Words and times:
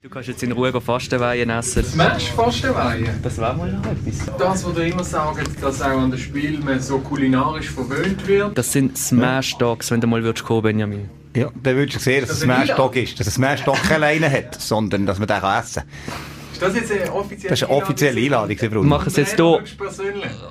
Du 0.00 0.08
kannst 0.08 0.28
jetzt 0.28 0.44
in 0.44 0.52
Ruhe 0.52 0.80
Fastenweihen 0.80 1.50
essen. 1.50 1.82
Smash 1.82 2.30
Fastenweihen? 2.30 3.20
Das 3.20 3.36
wäre 3.36 3.56
mal 3.56 3.72
noch 3.72 3.84
etwas. 3.84 4.26
Das, 4.38 4.64
was 4.64 4.72
du 4.72 4.80
immer 4.80 5.02
sagst, 5.02 5.60
dass 5.60 5.82
auch 5.82 5.88
an 5.88 6.12
dem 6.12 6.20
Spiel 6.20 6.60
man 6.60 6.78
so 6.80 7.00
kulinarisch 7.00 7.70
verwöhnt 7.70 8.24
wird. 8.28 8.56
Das 8.56 8.70
sind 8.70 8.96
Smash 8.96 9.58
Dogs, 9.58 9.90
wenn 9.90 10.00
du 10.00 10.06
mal 10.06 10.22
würdest 10.22 10.44
kommen, 10.44 10.62
Benjamin. 10.62 11.10
Ja, 11.34 11.50
dann 11.64 11.74
würdest 11.74 11.96
du 11.96 12.00
sehen, 12.00 12.20
dass 12.20 12.30
es 12.30 12.42
ein 12.44 12.46
Smash 12.46 12.76
Dog 12.76 12.94
ist. 12.94 13.18
Dass 13.18 13.26
ein 13.26 13.32
Smash 13.32 13.64
Dog 13.64 13.82
keine 13.82 13.98
Leine 14.02 14.30
hat, 14.30 14.60
sondern 14.60 15.04
dass 15.04 15.18
man 15.18 15.26
den 15.26 15.42
essen 15.42 15.82
kann. 15.82 16.37
Ist 16.58 16.62
das 16.66 16.74
jetzt 16.74 16.90
eine 16.90 17.12
offizielle 17.12 17.50
Das 17.50 17.62
ist 17.62 17.68
eine 17.68 17.76
offizielle 17.82 18.20
Einladung, 18.20 18.60
Wir 18.60 18.68
Bruno. 18.68 18.82
machen 18.88 19.06
es 19.06 19.16
jetzt 19.16 19.36
hier 19.36 19.62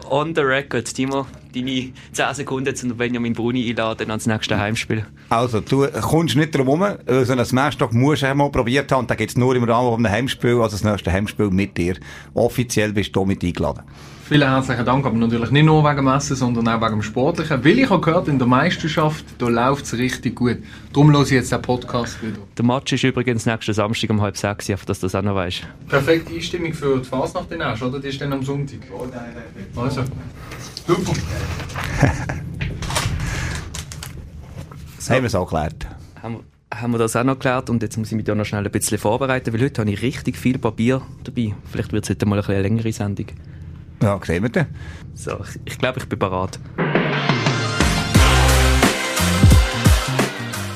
on 0.10 0.34
the 0.34 0.40
record. 0.42 0.86
Timo, 0.96 1.28
deine 1.54 1.92
10 2.14 2.34
Sekunden 2.34 2.74
zu 2.74 2.88
Benjamin 2.96 3.34
Bruni 3.34 3.70
einladen 3.70 4.10
ans 4.10 4.26
nächste 4.26 4.58
Heimspiel. 4.58 5.06
Also, 5.28 5.60
du 5.60 5.86
kommst 6.00 6.38
nicht 6.38 6.56
drum 6.56 6.68
herum, 6.68 6.98
weil 7.06 7.26
so 7.26 7.34
einen 7.34 7.44
Smash 7.44 7.78
Dog 7.78 7.92
musst 7.94 8.22
du 8.22 8.28
einmal 8.30 8.50
probiert 8.52 8.90
haben. 8.94 9.02
Und 9.02 9.10
den 9.10 9.18
gibt 9.18 9.32
es 9.32 9.38
nur 9.38 9.54
im 9.58 9.66
Rahmen 9.66 9.92
von 9.92 10.06
einem 10.06 10.14
Heimspiel, 10.14 10.62
also 10.62 10.78
das 10.78 10.84
nächste 10.86 11.12
Heimspiel 11.12 11.50
mit 11.50 11.78
dir. 11.78 11.96
Offiziell 12.34 12.94
bist 12.94 13.14
du 13.14 13.26
mit 13.26 13.44
eingeladen. 13.44 13.84
Vielen 14.28 14.50
herzlichen 14.50 14.84
Dank, 14.84 15.06
aber 15.06 15.16
natürlich 15.16 15.52
nicht 15.52 15.64
nur 15.64 15.86
wegen 15.86 15.96
dem 15.96 16.08
Essen, 16.10 16.36
sondern 16.36 16.68
auch 16.68 16.82
wegen 16.82 17.00
dem 17.00 17.02
Sportlichen. 17.02 17.64
Weil 17.64 17.80
ich 17.80 17.90
habe 17.90 18.02
gehört, 18.02 18.28
in 18.28 18.38
der 18.38 18.46
Meisterschaft, 18.46 19.24
da 19.38 19.48
läuft 19.48 19.86
es 19.86 19.98
richtig 19.98 20.36
gut. 20.36 20.58
Darum 20.92 21.14
höre 21.14 21.22
ich 21.22 21.30
jetzt 21.30 21.54
den 21.54 21.62
Podcast 21.62 22.22
wieder. 22.22 22.40
Der 22.58 22.66
Match 22.66 22.92
ist 22.92 23.06
übrigens 23.06 23.46
nächsten 23.46 23.74
Samstag 23.74 24.10
um 24.10 24.22
halb 24.22 24.36
sechs, 24.36 24.70
einfach, 24.70 24.84
dass 24.84 25.00
du 25.00 25.06
das 25.06 25.16
auch 25.16 25.22
noch 25.22 25.34
weißt. 25.34 25.62
Perfekte 25.88 26.34
Einstimmung 26.34 26.74
für 26.74 27.00
die 27.00 27.06
Fasnacht 27.06 27.50
den 27.50 27.62
Asch, 27.62 27.82
oder? 27.82 28.02
Die 28.02 28.10
ist 28.10 28.20
dann 28.20 28.34
am 28.34 28.44
Sonntag. 28.44 28.80
Also, 29.78 30.04
super. 30.86 31.14
Haben 35.10 35.22
wir 35.22 35.28
es 35.28 35.36
auch 35.36 35.46
geklärt. 35.46 35.88
Haben 36.22 36.34
wir, 36.34 36.44
haben 36.78 36.92
wir 36.92 36.98
das 36.98 37.16
auch 37.16 37.24
noch 37.24 37.36
geklärt 37.36 37.70
und 37.70 37.82
jetzt 37.82 37.96
muss 37.96 38.12
ich 38.12 38.18
mich 38.18 38.26
da 38.26 38.36
noch 38.36 38.44
schnell 38.44 38.66
ein 38.66 38.72
bisschen 38.72 38.98
vorbereiten, 38.98 39.54
weil 39.54 39.62
heute 39.62 39.80
habe 39.80 39.90
ich 39.90 40.02
richtig 40.02 40.36
viel 40.36 40.58
Papier 40.58 41.02
dabei. 41.24 41.56
Vielleicht 41.72 41.94
wird 41.94 42.04
es 42.04 42.10
heute 42.10 42.26
mal 42.26 42.36
ein 42.36 42.42
bisschen 42.42 42.56
eine 42.56 42.64
längere 42.64 42.92
Sendung. 42.92 43.28
Ja, 44.02 44.20
sehen 44.24 44.44
wir 44.44 44.50
dann. 44.50 44.68
So, 45.16 45.40
ich 45.66 45.78
glaube, 45.80 46.00
ich 46.00 46.08
bin 46.08 46.20
bereit. 46.20 46.60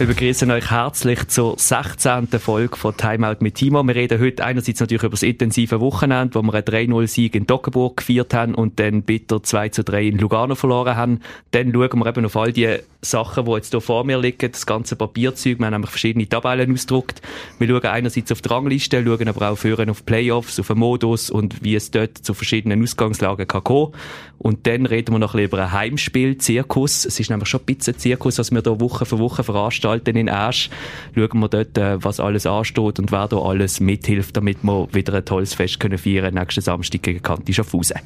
Wir 0.02 0.08
begrüßen 0.08 0.50
euch 0.50 0.72
herzlich 0.72 1.28
zur 1.28 1.60
16. 1.60 2.28
Folge 2.40 2.76
von 2.76 2.98
Timeout 2.98 3.36
mit 3.42 3.54
Timo. 3.54 3.84
Wir 3.84 3.94
reden 3.94 4.20
heute 4.20 4.44
einerseits 4.44 4.80
natürlich 4.80 5.04
über 5.04 5.12
das 5.12 5.22
intensive 5.22 5.80
Wochenende, 5.80 6.34
wo 6.34 6.42
wir 6.42 6.56
einen 6.56 6.64
3-0-Sieg 6.64 7.36
in 7.36 7.46
Toggenburg 7.46 7.98
gefeiert 7.98 8.34
haben 8.34 8.56
und 8.56 8.80
dann 8.80 9.04
bitter 9.04 9.36
2-3 9.36 10.00
in 10.00 10.18
Lugano 10.18 10.56
verloren 10.56 10.96
haben. 10.96 11.20
Dann 11.52 11.72
schauen 11.72 12.00
wir 12.00 12.08
eben 12.08 12.26
auf 12.26 12.36
all 12.36 12.52
die 12.52 12.78
Sachen, 13.04 13.46
die 13.46 13.52
jetzt 13.52 13.70
hier 13.70 13.82
vor 13.82 14.04
mir 14.04 14.18
liegen, 14.18 14.52
das 14.52 14.66
ganze 14.66 14.96
Papierzeug. 14.96 15.60
Wir 15.60 15.68
haben 15.68 15.74
nämlich 15.74 15.92
verschiedene 15.92 16.28
Tabellen 16.28 16.74
ausgedruckt. 16.74 17.22
Wir 17.60 17.68
schauen 17.68 17.86
einerseits 17.86 18.32
auf 18.32 18.42
die 18.42 18.50
Rangliste, 18.50 19.04
schauen 19.06 19.28
aber 19.28 19.52
auch 19.52 19.56
führen 19.56 19.92
auf 19.92 20.04
Playoffs, 20.04 20.60
auf 20.60 20.68
den 20.68 20.80
Modus 20.80 21.30
und 21.30 21.64
wie 21.64 21.76
es 21.76 21.92
dort 21.92 22.18
zu 22.18 22.34
verschiedenen 22.34 22.82
Ausgangslagen 22.82 23.48
kann 23.48 23.64
kommen. 23.64 23.94
Und 24.42 24.66
dann 24.66 24.88
reden 24.88 25.14
wir 25.14 25.20
noch 25.20 25.36
ein 25.36 25.38
bisschen 25.38 25.50
über 25.50 25.64
ein 25.64 25.72
Heimspiel, 25.72 26.38
Zirkus. 26.38 27.06
Es 27.06 27.20
ist 27.20 27.30
nämlich 27.30 27.48
schon 27.48 27.60
ein 27.62 27.76
bisschen 27.76 27.98
Zirkus, 27.98 28.40
was 28.40 28.52
wir 28.52 28.62
hier 28.64 28.80
Woche 28.80 29.06
für 29.06 29.20
Woche 29.20 29.44
veranstalten 29.44 30.18
in 30.18 30.30
Asch. 30.30 30.72
Schauen 31.14 31.40
wir 31.40 31.48
dort, 31.48 31.78
äh, 31.78 32.04
was 32.04 32.20
alles 32.20 32.48
ansteht 32.48 32.98
und 32.98 33.12
wer 33.12 33.28
da 33.28 33.38
alles 33.38 33.80
mithilft, 33.80 34.36
damit 34.36 34.64
wir 34.64 34.88
wieder 34.94 35.14
ein 35.14 35.26
tolles 35.26 35.54
Fest 35.54 35.80
können 35.80 36.00
feiern 36.00 36.34
nächsten 36.34 36.62
Samstag 36.62 37.04
gegen 37.04 37.22
Kanti 37.22 37.54
Schaffhausen. 37.54 38.00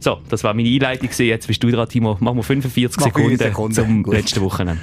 So, 0.00 0.20
das 0.30 0.42
war 0.42 0.54
meine 0.54 0.70
Einleitung. 0.70 1.10
Jetzt 1.18 1.46
bist 1.46 1.62
du 1.62 1.70
dran, 1.70 1.88
Timo. 1.88 2.16
Machen 2.18 2.38
wir 2.38 2.42
45 2.42 2.96
Mach 2.98 3.06
Sekunden, 3.06 3.38
45 3.38 3.46
Sekunden. 3.48 3.74
zum 3.74 4.02
Gut. 4.04 4.14
letzten 4.14 4.40
Wochenende. 4.40 4.82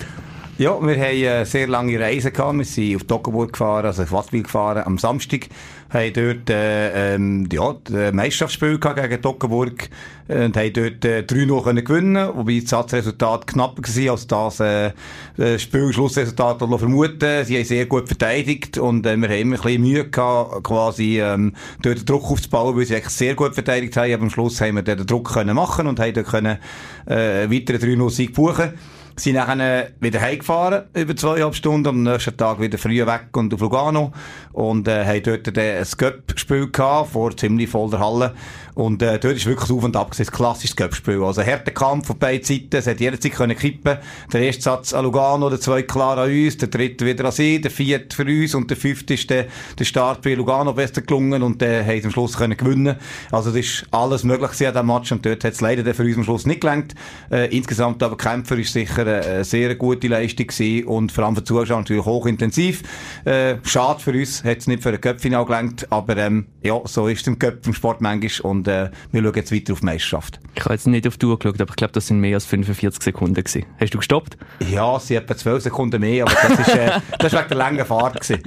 Ja, 0.61 0.79
wir 0.79 0.95
haben 0.95 1.01
eine 1.01 1.43
sehr 1.47 1.65
lange 1.67 1.99
Reise 1.99 2.31
gehabt. 2.31 2.55
Wir 2.55 2.65
sind 2.65 2.95
auf 2.95 3.03
Toggenburg 3.05 3.53
gefahren, 3.53 3.87
also 3.87 4.03
auf 4.03 4.11
Wattwil 4.11 4.43
gefahren 4.43 4.83
am 4.85 4.99
Samstag. 4.99 5.47
Haben 5.89 6.13
dort, 6.13 6.51
äh, 6.51 7.15
ähm, 7.15 7.49
ja, 7.51 7.75
das 7.83 8.13
Meisterschaftsspiel 8.13 8.77
gehabt 8.77 9.01
gegen 9.01 9.19
Toggenburg. 9.23 9.89
äh, 10.27 10.45
Und 10.45 10.55
haben 10.55 10.73
dort, 10.73 11.03
äh, 11.03 11.23
3-0 11.23 11.63
können 11.63 11.83
gewinnen. 11.83 12.29
Wobei 12.35 12.59
das 12.59 12.69
Satzresultat 12.69 13.47
knapper 13.47 13.81
war 13.81 14.11
als 14.11 14.27
das, 14.27 14.59
äh, 14.59 14.91
das 15.35 15.63
Spiel-Schlussresultat 15.63 16.61
noch 16.61 16.77
vermuten. 16.77 17.43
Sie 17.43 17.57
haben 17.57 17.65
sehr 17.65 17.87
gut 17.87 18.05
verteidigt. 18.05 18.77
Und, 18.77 19.03
äh, 19.07 19.17
wir 19.17 19.29
haben 19.29 19.39
immer 19.39 19.55
ein 19.55 19.61
bisschen 19.63 19.81
Mühe 19.81 20.09
gehabt, 20.11 20.63
quasi, 20.63 21.19
ähm, 21.19 21.55
dort 21.81 21.97
den 21.97 22.05
Druck 22.05 22.29
aufzubauen, 22.29 22.77
weil 22.77 22.85
sie 22.85 22.97
eigentlich 22.97 23.09
sehr 23.09 23.33
gut 23.33 23.55
verteidigt 23.55 23.97
haben. 23.97 24.13
Aber 24.13 24.23
am 24.25 24.29
Schluss 24.29 24.61
haben 24.61 24.75
wir 24.75 24.83
den 24.83 25.07
Druck 25.07 25.33
können 25.33 25.55
machen 25.55 25.87
und 25.87 25.99
haben 25.99 26.13
dort 26.13 26.27
können, 26.27 26.59
äh, 27.07 27.13
einen 27.15 27.51
weiteren 27.51 27.81
3-0-Sieg 27.81 28.35
buchen 28.35 28.73
sind 29.15 29.35
nachher 29.35 29.89
wieder 29.99 30.21
heimgefahren, 30.21 30.83
über 30.93 31.15
zweieinhalb 31.15 31.55
Stunden, 31.55 31.87
am 31.87 32.03
nächsten 32.03 32.35
Tag 32.37 32.59
wieder 32.59 32.77
früh 32.77 33.05
weg 33.05 33.27
und 33.33 33.53
auf 33.53 33.59
Lugano. 33.59 34.11
Und, 34.53 34.87
äh, 34.87 35.05
haben 35.05 35.23
dort 35.23 35.55
dann 35.55 35.63
ein 35.63 35.85
Cup-Spiel 35.97 36.71
gehabt, 36.71 37.11
vor 37.11 37.35
ziemlich 37.35 37.69
voller 37.69 37.99
Halle. 37.99 38.33
Und, 38.73 39.01
äh, 39.01 39.19
dort 39.19 39.35
ist 39.35 39.45
wirklich 39.45 39.69
auf 39.69 39.83
und 39.83 39.95
ab 39.95 40.11
gewesen, 40.11 40.31
klassisches 40.31 40.75
Cup-Spiel. 40.75 41.23
Also, 41.23 41.43
harter 41.43 41.71
Kampf 41.71 42.07
von 42.07 42.17
beiden 42.17 42.43
Seiten, 42.43 42.75
es 42.75 42.87
hat 42.87 42.99
jederzeit 42.99 43.33
können 43.33 43.57
kippen. 43.57 43.97
Der 44.31 44.41
erste 44.41 44.61
Satz 44.61 44.93
an 44.93 45.05
Lugano, 45.05 45.49
der 45.49 45.59
zweite 45.59 45.87
klar 45.87 46.17
an 46.17 46.29
uns, 46.29 46.57
der 46.57 46.69
dritte 46.69 47.05
wieder 47.05 47.25
an 47.25 47.31
sie, 47.31 47.59
der 47.59 47.71
vierte 47.71 48.15
für 48.15 48.23
uns 48.23 48.55
und 48.55 48.69
der 48.69 48.77
fünfte 48.77 49.13
ist 49.13 49.29
der, 49.29 49.47
der 49.77 49.85
Start 49.85 50.21
bei 50.21 50.33
Lugano 50.33 50.73
besser 50.73 51.01
gelungen 51.01 51.43
und, 51.43 51.61
äh, 51.61 51.83
haben 51.83 52.05
am 52.05 52.11
Schluss 52.11 52.37
können 52.37 52.57
gewinnen. 52.57 52.95
Also, 53.31 53.51
das 53.51 53.59
ist 53.59 53.85
alles 53.91 54.23
möglich 54.23 54.51
an 54.51 54.73
diesem 54.73 54.87
Match 54.87 55.11
und 55.11 55.25
dort 55.25 55.43
hat 55.43 55.53
es 55.53 55.61
leider 55.61 55.93
für 55.93 56.03
uns 56.03 56.17
am 56.17 56.23
Schluss 56.23 56.45
nicht 56.45 56.61
gelangt. 56.61 56.95
Äh, 57.29 57.55
insgesamt 57.55 58.01
aber 58.03 58.17
Kämpfer 58.17 58.57
ist 58.57 58.73
sicher 58.73 59.01
eine, 59.01 59.21
eine 59.21 59.43
sehr 59.43 59.75
gute 59.75 60.07
Leistung 60.07 60.47
gewesen 60.47 60.87
und 60.87 61.11
vor 61.11 61.25
allem 61.25 61.35
für 61.35 61.43
Zuschauer 61.43 61.79
natürlich 61.79 62.05
hochintensiv. 62.05 62.83
Äh, 63.25 63.55
schade 63.63 63.99
für 63.99 64.11
uns, 64.11 64.43
hat 64.43 64.59
es 64.59 64.67
nicht 64.67 64.83
für 64.83 64.89
ein 64.89 65.01
Cup-Final 65.01 65.45
gelangt, 65.45 65.87
aber 65.91 66.17
ähm, 66.17 66.47
ja, 66.63 66.79
so 66.85 67.07
ist 67.07 67.21
es 67.21 67.27
im 67.27 67.39
Cup 67.39 67.63
vom 67.63 67.73
Sport 67.73 68.01
manchmal 68.01 68.51
und 68.51 68.60
äh, 68.67 68.89
wir 69.11 69.21
schauen 69.21 69.35
jetzt 69.35 69.51
weiter 69.51 69.73
auf 69.73 69.79
die 69.79 69.85
Meisterschaft. 69.85 70.39
Ich 70.55 70.63
habe 70.63 70.73
jetzt 70.73 70.87
nicht 70.87 71.07
auf 71.07 71.17
die 71.17 71.25
Uhr 71.25 71.39
geschaut, 71.39 71.61
aber 71.61 71.69
ich 71.71 71.75
glaube, 71.75 71.93
das 71.93 72.07
sind 72.07 72.19
mehr 72.19 72.35
als 72.35 72.45
45 72.45 73.01
Sekunden 73.01 73.35
gewesen. 73.35 73.65
Hast 73.79 73.93
du 73.93 73.97
gestoppt? 73.97 74.37
Ja, 74.71 74.99
sie 74.99 75.15
etwa 75.15 75.35
12 75.35 75.63
Sekunden 75.63 76.01
mehr, 76.01 76.25
aber 76.25 76.33
das 76.33 76.67
ist, 76.67 76.75
äh, 76.75 76.91
das 77.19 77.33
ist 77.33 77.39
wegen 77.39 77.49
der 77.49 77.57
langen 77.57 77.85
Fahrt 77.85 78.21
gewesen. 78.21 78.43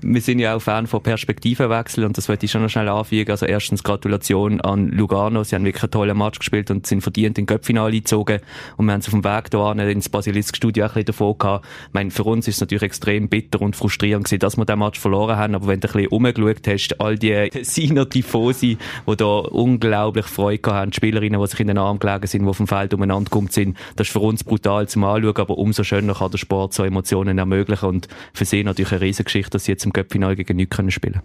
Wir 0.00 0.20
sind 0.20 0.38
ja 0.38 0.54
auch 0.54 0.60
Fan 0.60 0.86
von 0.86 1.02
Perspektivenwechsel 1.02 2.04
und 2.04 2.18
das 2.18 2.28
wollte 2.28 2.46
ich 2.46 2.52
schon 2.52 2.62
noch 2.62 2.70
schnell 2.70 2.88
anfügen. 2.88 3.30
Also 3.30 3.46
erstens 3.46 3.82
Gratulation 3.82 4.60
an 4.60 4.88
Lugano. 4.88 5.44
Sie 5.44 5.54
haben 5.54 5.64
wirklich 5.64 5.82
einen 5.82 5.90
tollen 5.92 6.18
Match 6.18 6.38
gespielt 6.38 6.70
und 6.70 6.86
sind 6.86 7.02
verdient 7.02 7.38
in 7.38 7.46
Göppfinale 7.46 7.92
gezogen. 7.92 8.40
Und 8.76 8.86
wir 8.86 8.92
haben 8.92 9.00
es 9.00 9.06
auf 9.06 9.12
dem 9.12 9.24
Weg 9.24 9.50
da 9.50 9.72
ins 9.72 10.08
Basilisk-Studio 10.08 10.84
auch 10.84 10.90
ein 10.90 10.94
bisschen 10.94 11.06
davon 11.06 11.38
gehabt. 11.38 11.64
Ich 11.88 11.94
meine, 11.94 12.10
für 12.10 12.24
uns 12.24 12.48
ist 12.48 12.56
es 12.56 12.60
natürlich 12.60 12.82
extrem 12.82 13.28
bitter 13.28 13.60
und 13.60 13.76
frustrierend 13.76 14.24
gewesen, 14.24 14.40
dass 14.40 14.56
wir 14.56 14.64
den 14.64 14.78
Match 14.78 14.98
verloren 14.98 15.36
haben. 15.36 15.54
Aber 15.54 15.66
wenn 15.66 15.80
du 15.80 15.88
ein 15.88 15.92
bisschen 15.92 16.08
umgeschaut 16.08 16.68
hast, 16.68 17.00
all 17.00 17.18
die 17.18 17.32
Tessiner 17.52 18.08
Tifosi, 18.08 18.78
die 19.06 19.16
da 19.22 19.38
unglaublich 19.38 20.26
Freude 20.26 20.72
haben, 20.72 20.90
die 20.90 20.96
Spielerinnen, 20.96 21.40
die 21.40 21.46
sich 21.46 21.60
in 21.60 21.68
den 21.68 21.78
Arm 21.78 21.98
gelegen 21.98 22.26
sind, 22.26 22.42
die 22.42 22.48
auf 22.48 22.56
Feld 22.56 22.92
umeinander 22.92 23.30
gekommen 23.30 23.48
sind, 23.50 23.76
das 23.96 24.08
ist 24.08 24.12
für 24.12 24.20
uns 24.20 24.42
brutal 24.42 24.88
zum 24.88 25.04
Anschauen, 25.04 25.36
aber 25.36 25.58
umso 25.58 25.84
schöner 25.84 26.14
kann 26.14 26.30
der 26.30 26.38
Sport 26.38 26.74
so 26.74 26.84
Emotionen 26.84 27.38
ermöglichen 27.38 27.88
und 27.88 28.08
für 28.34 28.44
sie 28.44 28.64
natürlich 28.64 28.92
eine 28.92 29.02
Riesengeschichte, 29.02 29.50
dass 29.50 29.64
sie 29.64 29.72
jetzt 29.72 29.84
im 29.84 29.92
Göppfinale 29.92 30.36
gegen 30.36 30.56
nichts 30.56 30.76
können 30.76 30.90
spielen 30.90 31.22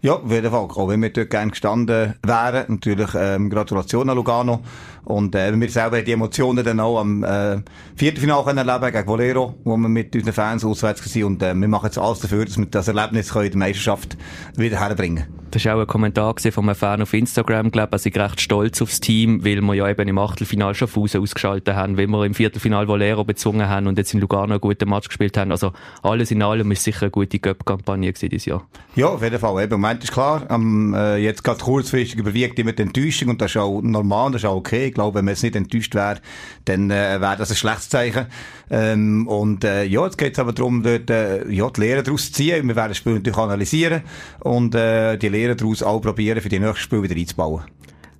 Ja, 0.00 0.14
auf 0.14 0.30
jeden 0.30 0.50
Fall. 0.50 0.60
Auch 0.60 0.88
wenn 0.88 1.02
wir 1.02 1.12
dort 1.12 1.30
gerne 1.30 1.50
gestanden 1.50 2.14
wären. 2.22 2.64
Natürlich, 2.68 3.10
ähm, 3.14 3.50
Gratulation 3.50 4.08
an 4.08 4.16
Lugano. 4.16 4.60
Und, 5.04 5.34
äh, 5.34 5.58
wir 5.58 5.70
selber 5.70 6.00
die 6.02 6.12
Emotionen 6.12 6.64
dann 6.64 6.80
auch 6.80 7.00
am, 7.00 7.24
äh, 7.24 7.58
Viertelfinale 7.96 8.44
können 8.44 8.68
erleben 8.68 8.92
gegen 8.92 9.06
Bolero, 9.06 9.54
wo 9.64 9.76
wir 9.76 9.88
mit 9.88 10.14
unseren 10.14 10.32
Fans 10.32 10.64
auswärts 10.64 11.14
waren. 11.14 11.24
Und, 11.24 11.42
äh, 11.42 11.54
wir 11.54 11.68
machen 11.68 11.86
jetzt 11.86 11.98
alles 11.98 12.20
dafür, 12.20 12.44
dass 12.44 12.56
wir 12.56 12.66
das 12.66 12.88
Erlebnis 12.88 13.32
können 13.32 13.46
in 13.46 13.50
der 13.52 13.58
Meisterschaft 13.58 14.16
wieder 14.56 14.80
herbringen 14.80 15.24
Das 15.50 15.64
war 15.64 15.76
auch 15.76 15.80
ein 15.80 15.86
Kommentar 15.86 16.34
von 16.38 16.64
einem 16.68 16.74
Fan 16.74 17.00
auf 17.00 17.14
Instagram, 17.14 17.70
glaube. 17.70 17.96
Er 17.96 18.22
recht 18.22 18.40
stolz 18.40 18.82
aufs 18.82 19.00
Team, 19.00 19.44
weil 19.46 19.62
wir 19.62 19.74
ja 19.74 19.88
eben 19.88 20.06
im 20.06 20.18
Achtelfinal 20.18 20.74
Schaffhausen 20.74 21.22
ausgeschaltet 21.22 21.74
haben, 21.74 21.96
weil 21.96 22.06
wir 22.06 22.26
im 22.26 22.34
Viertelfinal 22.34 22.86
Volero 22.86 23.24
bezwungen 23.24 23.66
haben 23.66 23.86
und 23.86 23.96
jetzt 23.96 24.12
in 24.12 24.20
Lugano 24.20 24.52
einen 24.52 24.60
guten 24.60 24.90
Match 24.90 25.08
gespielt 25.08 25.38
haben. 25.38 25.50
Also 25.50 25.72
alles 26.02 26.30
in 26.30 26.42
allem 26.42 26.70
ist 26.70 26.84
sicher 26.84 27.02
eine 27.02 27.10
gute 27.10 27.38
gewesen 27.38 28.28
dieses 28.28 28.44
Jahr. 28.44 28.66
Ja, 28.94 29.06
auf 29.06 29.22
jeden 29.22 29.38
Fall. 29.38 29.64
Eben, 29.64 29.74
Im 29.74 29.80
Moment 29.80 30.04
ist 30.04 30.12
klar, 30.12 30.46
ähm, 30.50 30.92
äh, 30.94 31.16
jetzt 31.16 31.42
gerade 31.42 31.60
kurzfristig 31.60 32.18
überwiegt 32.18 32.58
immer 32.58 32.72
die 32.72 32.82
Enttäuschung 32.82 33.30
und 33.30 33.40
das 33.40 33.52
ist 33.52 33.56
auch 33.56 33.80
normal, 33.80 34.32
das 34.32 34.42
ist 34.42 34.48
auch 34.48 34.56
okay. 34.56 34.88
Ich 34.88 34.94
glaube, 34.94 35.18
wenn 35.18 35.24
man 35.24 35.32
jetzt 35.32 35.44
nicht 35.44 35.56
enttäuscht 35.56 35.94
wäre, 35.94 36.20
dann 36.66 36.90
äh, 36.90 37.20
wäre 37.20 37.36
das 37.38 37.50
ein 37.50 37.56
schlechtes 37.56 37.88
Zeichen. 37.88 38.26
Ähm, 38.70 39.26
und 39.26 39.64
äh, 39.64 39.84
ja, 39.84 40.04
jetzt 40.04 40.18
geht 40.18 40.34
es 40.34 40.38
aber 40.38 40.52
darum, 40.52 40.82
dort, 40.82 41.08
äh, 41.08 41.48
ja, 41.50 41.70
die 41.70 41.80
Lehre 41.80 42.02
daraus 42.02 42.26
zu 42.26 42.32
ziehen. 42.32 42.68
Wir 42.68 42.76
werden 42.76 42.90
das 42.90 42.98
Spiel 42.98 43.14
natürlich 43.14 43.38
analysieren 43.38 44.02
und 44.40 44.74
äh, 44.74 45.16
die 45.16 45.28
Lehre 45.38 45.56
daraus 45.56 45.82
auch 45.82 46.00
probieren, 46.00 46.40
für 46.40 46.48
die 46.48 46.58
nächsten 46.58 46.82
Spiele 46.82 47.04
wieder 47.04 47.16
einzubauen. 47.16 47.62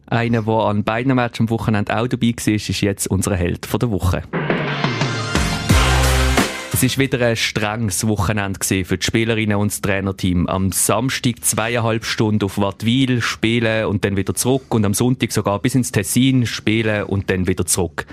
Einer, 0.06 0.42
der 0.42 0.54
an 0.54 0.84
beiden 0.84 1.14
Matches 1.14 1.40
am 1.40 1.50
Wochenende 1.50 1.94
auch 1.94 2.06
dabei 2.06 2.28
war, 2.28 2.54
ist 2.54 2.80
jetzt 2.80 3.08
unser 3.08 3.34
Held 3.34 3.66
von 3.66 3.80
der 3.80 3.90
Woche. 3.90 4.22
Es 6.72 6.84
ist 6.84 6.96
wieder 6.96 7.26
ein 7.26 7.34
strenges 7.34 8.06
Wochenende 8.06 8.84
für 8.84 8.98
die 8.98 9.04
Spielerinnen 9.04 9.56
und 9.56 9.72
das 9.72 9.80
Trainerteam. 9.80 10.46
Am 10.46 10.70
Samstag 10.70 11.44
zweieinhalb 11.44 12.04
Stunden 12.04 12.44
auf 12.44 12.56
Wattwil 12.56 13.20
spielen 13.20 13.86
und 13.86 14.04
dann 14.04 14.16
wieder 14.16 14.34
zurück 14.34 14.72
und 14.72 14.84
am 14.84 14.94
Sonntag 14.94 15.32
sogar 15.32 15.58
bis 15.58 15.74
ins 15.74 15.90
Tessin 15.90 16.46
spielen 16.46 17.02
und 17.02 17.30
dann 17.30 17.48
wieder 17.48 17.66
zurück. 17.66 18.06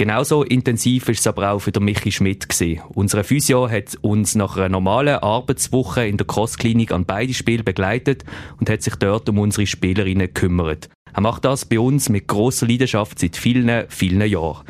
Genauso 0.00 0.44
intensiv 0.44 1.10
ist 1.10 1.20
es 1.20 1.26
aber 1.26 1.50
auch 1.50 1.58
für 1.58 1.78
Michi 1.78 2.10
Schmidt. 2.10 2.48
Unsere 2.94 3.22
Physio 3.22 3.68
hat 3.68 3.98
uns 4.00 4.34
nach 4.34 4.56
einer 4.56 4.70
normalen 4.70 5.16
Arbeitswoche 5.16 6.06
in 6.06 6.16
der 6.16 6.26
Crossklinik 6.26 6.90
an 6.90 7.04
beide 7.04 7.34
Spiele 7.34 7.62
begleitet 7.62 8.24
und 8.58 8.70
hat 8.70 8.80
sich 8.80 8.94
dort 8.94 9.28
um 9.28 9.38
unsere 9.38 9.66
Spielerinnen 9.66 10.28
gekümmert. 10.28 10.88
Er 11.12 11.20
macht 11.20 11.44
das 11.44 11.66
bei 11.66 11.78
uns 11.78 12.08
mit 12.08 12.28
großer 12.28 12.66
Leidenschaft 12.66 13.18
seit 13.18 13.36
vielen, 13.36 13.90
vielen 13.90 14.26
Jahren. 14.26 14.64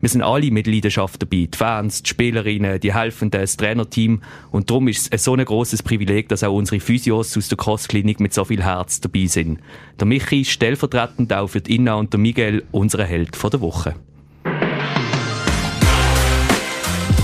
Wir 0.00 0.08
sind 0.08 0.22
alle 0.22 0.50
mit 0.50 0.66
Leidenschaft 0.66 1.22
dabei. 1.22 1.46
Die 1.46 1.56
Fans, 1.56 2.02
die 2.02 2.10
Spielerinnen, 2.10 2.80
die 2.80 2.92
Helfenden, 2.92 3.40
das 3.40 3.56
Trainerteam. 3.56 4.20
Und 4.50 4.68
darum 4.68 4.88
ist 4.88 5.14
es 5.14 5.22
so 5.22 5.36
ein 5.36 5.44
grosses 5.44 5.84
Privileg, 5.84 6.28
dass 6.28 6.42
auch 6.42 6.56
unsere 6.56 6.80
Physios 6.80 7.36
aus 7.36 7.46
der 7.46 7.56
Crossklinik 7.56 8.18
mit 8.18 8.34
so 8.34 8.44
viel 8.44 8.64
Herz 8.64 9.00
dabei 9.00 9.26
sind. 9.26 9.60
Der 10.00 10.08
Michi 10.08 10.40
ist 10.40 10.50
stellvertretend 10.50 11.32
auch 11.32 11.46
für 11.46 11.60
die 11.60 11.76
Inna 11.76 11.94
und 11.94 12.12
der 12.12 12.18
Miguel, 12.18 12.64
unsere 12.72 13.04
Held 13.04 13.40
der 13.40 13.60
Woche. 13.60 13.94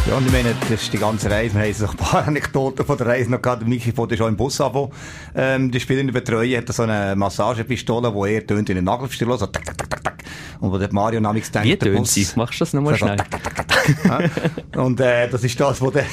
Ja, 0.08 0.16
und 0.16 0.24
ich 0.24 0.32
meine, 0.32 0.54
das 0.58 0.70
ist 0.70 0.90
die 0.90 0.96
ganze 0.96 1.30
Reise. 1.30 1.54
Wir 1.54 1.64
haben 1.64 1.74
so 1.74 1.86
ein 1.86 1.96
paar 1.96 2.26
Anekdoten 2.26 2.86
von 2.86 2.96
der 2.96 3.08
Reise 3.08 3.30
noch 3.30 3.42
gehabt. 3.42 3.66
Michi 3.66 3.92
von 3.92 4.08
schon 4.16 4.28
im 4.28 4.36
Bus 4.38 4.58
anfangen. 4.58 4.90
Ähm, 5.34 5.70
die 5.70 5.78
Spielerin 5.78 6.10
betreuen 6.10 6.56
hat 6.56 6.72
so 6.72 6.84
eine 6.84 7.14
Massagepistole, 7.14 8.10
die 8.10 8.34
er 8.34 8.46
tönt 8.46 8.70
in 8.70 8.76
den 8.76 8.84
Nagelstiel, 8.86 9.28
so 9.36 9.46
tak, 9.46 9.66
tak, 9.66 9.76
tak, 9.76 10.02
tak. 10.02 10.14
Und 10.60 10.72
wo 10.72 10.78
der 10.78 10.90
Mario 10.94 11.20
namens 11.20 11.50
denkt, 11.50 11.68
Wie 11.68 11.76
tönt 11.76 12.06
sie? 12.08 12.26
Machst 12.36 12.58
du 12.58 12.64
das 12.64 12.72
nochmal 12.72 12.96
schnell? 12.96 13.16
Tak, 13.16 13.30
tak, 13.30 13.42
tak, 13.42 13.68
tak. 13.68 13.77
Und, 14.76 15.00
äh, 15.00 15.28
das 15.28 15.44
ist 15.44 15.58
das, 15.58 15.80
wo 15.80 15.90
der, 15.90 16.04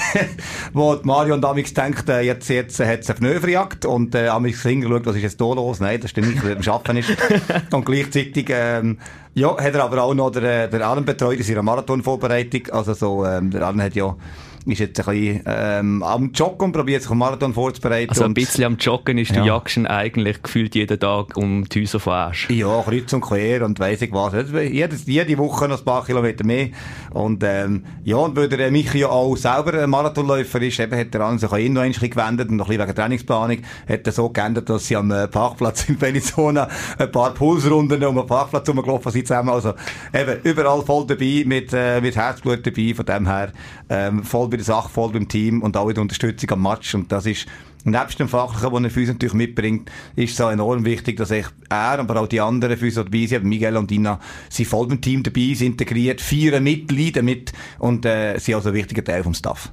wo 0.73 0.97
Mario 1.03 1.37
namens 1.37 1.73
denkt, 1.73 2.09
äh, 2.09 2.21
jetzt, 2.21 2.49
jetzt 2.49 2.79
äh, 2.79 2.87
hat 2.87 3.01
es 3.01 3.09
eine 3.09 3.19
Pneuverjagd 3.19 3.85
und, 3.85 4.15
äh, 4.15 4.27
amix 4.27 4.61
hingeschaut, 4.63 5.05
was 5.05 5.15
ist 5.15 5.23
jetzt 5.23 5.41
da 5.41 5.45
los? 5.45 5.79
Nein, 5.79 5.99
das 6.01 6.11
stimmt 6.11 6.29
nicht, 6.29 6.43
weil 6.43 6.51
er 6.51 6.57
am 6.57 6.63
Schaffen 6.63 6.97
ist. 6.97 7.09
und 7.71 7.85
gleichzeitig, 7.85 8.47
ähm, 8.49 8.97
ja, 9.33 9.57
hat 9.57 9.75
er 9.75 9.83
aber 9.83 10.03
auch 10.03 10.13
noch 10.13 10.31
der, 10.31 10.67
der 10.67 10.87
Alan 10.87 11.05
betreut 11.05 11.37
in 11.37 11.43
seiner 11.43 11.63
Marathonvorbereitung. 11.63 12.69
Also 12.71 12.93
so, 12.93 13.25
ähm, 13.25 13.51
der 13.51 13.63
Alan 13.63 13.81
hat 13.81 13.95
ja 13.95 14.15
ist 14.65 14.79
jetzt 14.79 14.99
ein 14.99 15.05
bisschen 15.05 15.43
ähm, 15.45 16.03
am 16.03 16.31
Joggen 16.31 16.65
und 16.65 16.71
probiert 16.71 17.01
sich 17.01 17.11
am 17.11 17.19
Marathon 17.19 17.53
vorzubereiten. 17.53 18.09
Also 18.09 18.25
ein 18.25 18.33
bisschen 18.33 18.63
am 18.63 18.77
Joggen 18.77 19.17
ist 19.17 19.31
ja. 19.31 19.41
du 19.41 19.47
Jackson 19.47 19.85
eigentlich 19.85 20.41
gefühlt 20.41 20.75
jeden 20.75 20.99
Tag 20.99 21.37
um 21.37 21.65
die 21.69 21.81
Häuser 21.81 21.99
von 21.99 22.13
Asch. 22.13 22.49
Ja, 22.49 22.81
kreuz 22.81 23.13
und 23.13 23.21
quer 23.21 23.63
und 23.63 23.79
weiss 23.79 24.01
ich 24.01 24.11
was. 24.11 24.33
Jede, 24.51 24.95
jede 25.05 25.37
Woche 25.37 25.67
noch 25.67 25.79
ein 25.79 25.85
paar 25.85 26.05
Kilometer 26.05 26.43
mehr. 26.43 26.69
Und 27.11 27.43
ähm, 27.43 27.83
ja, 28.03 28.17
und 28.17 28.35
weil 28.35 28.49
der 28.49 28.71
Michi 28.71 28.99
ja 28.99 29.09
auch 29.09 29.35
selber 29.35 29.81
ein 29.81 29.89
Marathonläufer 29.89 30.61
ist, 30.61 30.79
eben 30.79 30.97
hat 30.97 31.13
er 31.13 31.21
an 31.21 31.39
sich 31.39 31.51
auch 31.51 31.57
noch 31.57 31.81
ein 31.81 31.91
bisschen 31.91 32.09
gewendet 32.09 32.49
und 32.49 32.57
noch 32.57 32.65
ein 32.65 32.77
bisschen 32.77 32.87
wegen 32.87 32.95
Trainingsplanung 32.95 33.57
hat 33.87 34.07
er 34.07 34.11
so 34.11 34.29
geändert, 34.29 34.69
dass 34.69 34.87
sie 34.87 34.95
am 34.95 35.11
äh, 35.11 35.27
Parkplatz 35.27 35.87
in 35.89 35.99
Venezuela 35.99 36.67
ein 36.97 37.11
paar 37.11 37.33
Pulsrunden 37.33 38.03
um 38.03 38.15
den 38.15 38.27
Parkplatz 38.27 38.67
rumgelaufen 38.67 39.11
sind 39.11 39.27
zusammen. 39.27 39.49
Also 39.49 39.73
eben 40.13 40.39
überall 40.43 40.81
voll 40.83 41.05
dabei, 41.07 41.43
mit, 41.45 41.71
äh, 41.73 42.01
mit 42.01 42.15
Herzblut 42.15 42.65
dabei, 42.65 42.93
von 42.95 43.05
dem 43.05 43.27
her 43.27 43.51
ähm, 43.89 44.23
voll 44.23 44.49
bei 44.55 44.57
der 44.57 44.65
Sache, 44.65 44.89
voll 44.89 45.11
beim 45.11 45.27
Team 45.27 45.61
und 45.61 45.75
auch 45.75 45.91
der 45.91 46.01
Unterstützung 46.01 46.49
am 46.51 46.63
Match. 46.63 46.95
Und 46.95 47.11
das 47.11 47.25
ist, 47.25 47.45
nebst 47.83 48.19
dem 48.19 48.29
Fachlichen, 48.29 48.73
den 48.73 48.85
er 48.85 48.89
für 48.89 49.01
uns 49.01 49.09
natürlich 49.09 49.33
mitbringt, 49.33 49.91
ist 50.15 50.33
es 50.33 50.41
auch 50.41 50.49
enorm 50.49 50.85
wichtig, 50.85 51.17
dass 51.17 51.31
er, 51.31 51.45
aber 51.69 52.21
auch 52.21 52.27
die 52.27 52.39
anderen 52.39 52.77
für 52.77 52.85
uns 52.85 52.95
dabei 52.95 53.25
sind, 53.25 53.43
Miguel 53.43 53.75
und 53.75 53.91
Dina, 53.91 54.19
sind 54.49 54.67
voll 54.67 54.87
beim 54.87 55.01
Team 55.01 55.23
dabei, 55.23 55.53
sind 55.53 55.73
integriert, 55.73 56.21
feiern 56.21 56.63
mit, 56.63 56.91
leiden 56.91 57.25
mit 57.25 57.51
und 57.79 58.05
äh, 58.05 58.37
sind 58.37 58.55
also 58.55 58.69
ein 58.69 58.75
wichtiger 58.75 59.03
Teil 59.03 59.23
vom 59.23 59.33
Staff. 59.33 59.71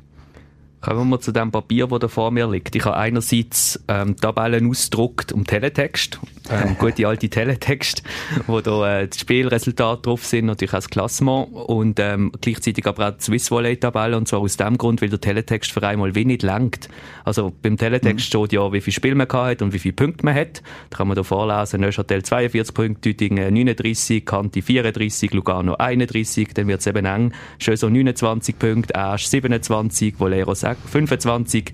Kommen 0.80 1.10
wir 1.10 1.20
zu 1.20 1.30
dem 1.30 1.52
Papier, 1.52 1.86
das 1.86 2.00
da 2.00 2.08
vor 2.08 2.32
mir 2.32 2.50
liegt. 2.50 2.74
Ich 2.74 2.84
habe 2.84 2.96
einerseits 2.96 3.80
ähm, 3.86 4.16
Tabellen 4.16 4.68
ausgedruckt 4.68 5.30
um 5.30 5.46
Teletext, 5.46 6.18
ähm, 6.52 6.76
gute 6.78 7.06
alte 7.06 7.28
Teletext, 7.28 8.02
wo 8.46 8.60
da 8.60 9.00
äh, 9.00 9.08
die 9.08 9.18
Spielresultate 9.18 10.02
drauf 10.02 10.24
sind, 10.24 10.46
natürlich 10.46 10.72
auch 10.72 10.78
das 10.78 10.88
Klassement 10.88 11.48
und 11.52 11.98
ähm, 11.98 12.32
gleichzeitig 12.40 12.86
aber 12.86 13.08
auch 13.08 13.12
die 13.12 13.24
Swiss 13.24 13.50
Volley 13.50 13.76
Tabelle 13.76 14.16
und 14.16 14.28
zwar 14.28 14.40
aus 14.40 14.56
dem 14.56 14.78
Grund, 14.78 15.02
weil 15.02 15.08
der 15.08 15.20
Teletext 15.20 15.72
für 15.72 15.82
einmal 15.82 16.14
wenig 16.14 16.42
langt. 16.42 16.88
Also 17.24 17.52
beim 17.62 17.76
Teletext 17.76 18.26
mhm. 18.26 18.40
steht 18.40 18.52
ja, 18.52 18.72
wie 18.72 18.80
viel 18.80 18.92
Spiel 18.92 19.14
man 19.14 19.28
hat 19.28 19.62
und 19.62 19.72
wie 19.72 19.78
viele 19.78 19.94
Punkte 19.94 20.24
man 20.24 20.34
hat. 20.34 20.62
Da 20.90 20.98
kann 20.98 21.08
man 21.08 21.16
da 21.16 21.22
vorlesen, 21.22 21.80
Neuchâtel 21.80 22.22
42 22.22 22.74
Punkte, 22.74 23.00
Tüdingen 23.00 23.52
39, 23.52 24.24
Kanti 24.24 24.62
34, 24.62 25.32
Lugano 25.32 25.74
31, 25.74 26.54
dann 26.54 26.68
wird 26.68 26.80
es 26.80 26.86
eben 26.86 27.04
eng. 27.04 27.32
Schöso 27.58 27.88
29 27.88 28.58
Punkte, 28.58 28.94
Asch 28.94 29.26
27, 29.26 30.18
Volero 30.18 30.54
6 30.54 30.80
25, 30.90 31.72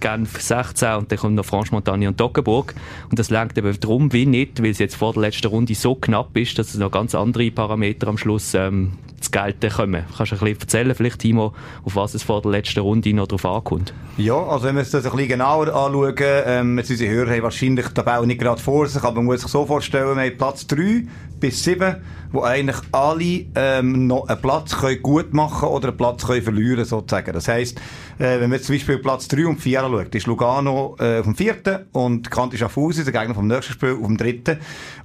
Genf 0.00 0.40
16 0.40 0.94
und 0.94 1.10
dann 1.12 1.18
kommt 1.18 1.34
noch 1.34 1.44
Franche-Montagne 1.44 2.08
und 2.08 2.16
Toggenburg. 2.16 2.74
Und 3.10 3.18
das 3.18 3.30
lenkt 3.30 3.58
eben 3.58 3.78
darum 3.80 4.12
wie 4.12 4.26
nicht, 4.26 4.62
weil 4.62 4.70
es 4.70 4.78
jetzt 4.78 4.96
vor 4.96 5.12
der 5.12 5.22
letzten 5.22 5.48
Runde 5.48 5.74
so 5.74 5.94
knapp 5.94 6.36
ist, 6.36 6.58
dass 6.58 6.68
es 6.68 6.76
noch 6.76 6.90
ganz 6.90 7.14
andere 7.14 7.50
Parameter 7.50 8.08
am 8.08 8.18
Schluss 8.18 8.54
ähm, 8.54 8.92
zu 9.20 9.30
gelten 9.30 9.70
kommen. 9.70 10.04
Kannst 10.16 10.32
du 10.32 10.36
ein 10.36 10.40
bisschen 10.40 10.60
erzählen, 10.60 10.94
vielleicht 10.94 11.18
Timo, 11.20 11.52
auf 11.84 11.96
was 11.96 12.14
es 12.14 12.22
vor 12.22 12.42
der 12.42 12.50
letzten 12.50 12.80
Runde 12.80 13.12
noch 13.12 13.26
drauf 13.26 13.44
ankommt? 13.44 13.92
Ja, 14.16 14.34
also 14.34 14.66
wenn 14.66 14.76
wir 14.76 14.82
es 14.82 14.90
das 14.90 15.04
ein 15.04 15.12
bisschen 15.12 15.28
genauer 15.28 15.68
anschauen, 15.68 16.14
ähm, 16.18 16.78
jetzt 16.78 16.90
unsere 16.90 17.12
Hörer 17.12 17.30
haben 17.32 17.42
wahrscheinlich 17.42 17.86
die 17.88 17.94
Tabelle 17.94 18.26
nicht 18.26 18.40
gerade 18.40 18.60
vor 18.60 18.86
sich, 18.86 19.02
aber 19.02 19.16
man 19.16 19.26
muss 19.26 19.42
sich 19.42 19.50
so 19.50 19.66
vorstellen, 19.66 20.16
wir 20.16 20.24
haben 20.24 20.36
Platz 20.36 20.66
3 20.66 21.04
bis 21.40 21.62
7, 21.64 21.96
wo 22.32 22.42
eigentlich 22.42 22.76
alle 22.92 23.46
ähm, 23.54 24.06
noch 24.06 24.28
einen 24.28 24.40
Platz 24.40 24.76
können 24.76 25.02
gut 25.02 25.32
machen 25.32 25.68
oder 25.68 25.88
einen 25.88 25.96
Platz 25.96 26.26
können 26.26 26.42
verlieren 26.42 26.84
sozusagen. 26.84 27.32
Das 27.32 27.48
heisst, 27.48 27.78
äh, 28.18 28.40
wenn 28.40 28.50
man 28.50 28.60
zum 28.60 28.74
Beispiel 28.74 28.98
Platz 28.98 29.28
3 29.28 29.46
und 29.46 29.60
4 29.60 29.82
anschaut, 29.82 30.14
ist 30.14 30.26
Lugano 30.26 30.96
äh, 30.98 31.18
auf 31.18 31.24
dem 31.24 31.34
vierten 31.34 31.86
und 31.92 32.30
Kanti 32.30 32.58
Schaffhausen, 32.58 33.04
der 33.04 33.12
Gegner 33.12 33.34
vom 33.34 33.46
nächsten 33.46 33.72
Spiel, 33.72 33.92
auf 33.92 34.06
dem 34.06 34.16
dritten. 34.16 34.58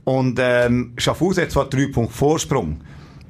Und 0.04 0.40
ähm, 0.42 0.94
Schaffhausen 0.98 1.44
hat 1.44 1.52
zwar 1.52 1.66
drei 1.66 1.88
Punkte 1.88 2.14
Vorsprung, 2.14 2.82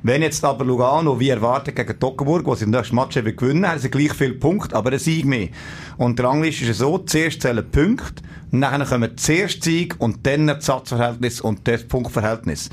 wenn 0.03 0.21
jetzt 0.21 0.43
aber 0.43 0.65
Lugano, 0.65 1.17
wie 1.19 1.29
erwartet, 1.29 1.77
gegen 1.77 1.97
Toggenburg, 1.97 2.45
wo 2.45 2.55
sie 2.55 2.65
im 2.65 2.71
nächsten 2.71 2.95
Match 2.95 3.15
eben 3.15 3.35
gewinnen, 3.35 3.67
haben 3.67 3.79
sie 3.79 3.89
gleich 3.89 4.13
viele 4.13 4.33
Punkte, 4.33 4.75
aber 4.75 4.91
ein 4.91 4.99
Sieg 4.99 5.25
mehr. 5.25 5.47
Und 5.97 6.19
der 6.19 6.25
Ranglist 6.25 6.61
ist 6.61 6.77
so, 6.77 6.97
zuerst 6.97 7.41
zählen 7.41 7.65
Punkte, 7.71 8.21
nachher 8.51 8.85
kommen 8.85 9.17
zuerst 9.17 9.63
Sieg 9.63 9.95
und 9.99 10.27
dann 10.27 10.47
das 10.47 10.65
Satzverhältnis 10.65 11.39
und 11.39 11.65
das 11.67 11.85
Punktverhältnis. 11.85 12.69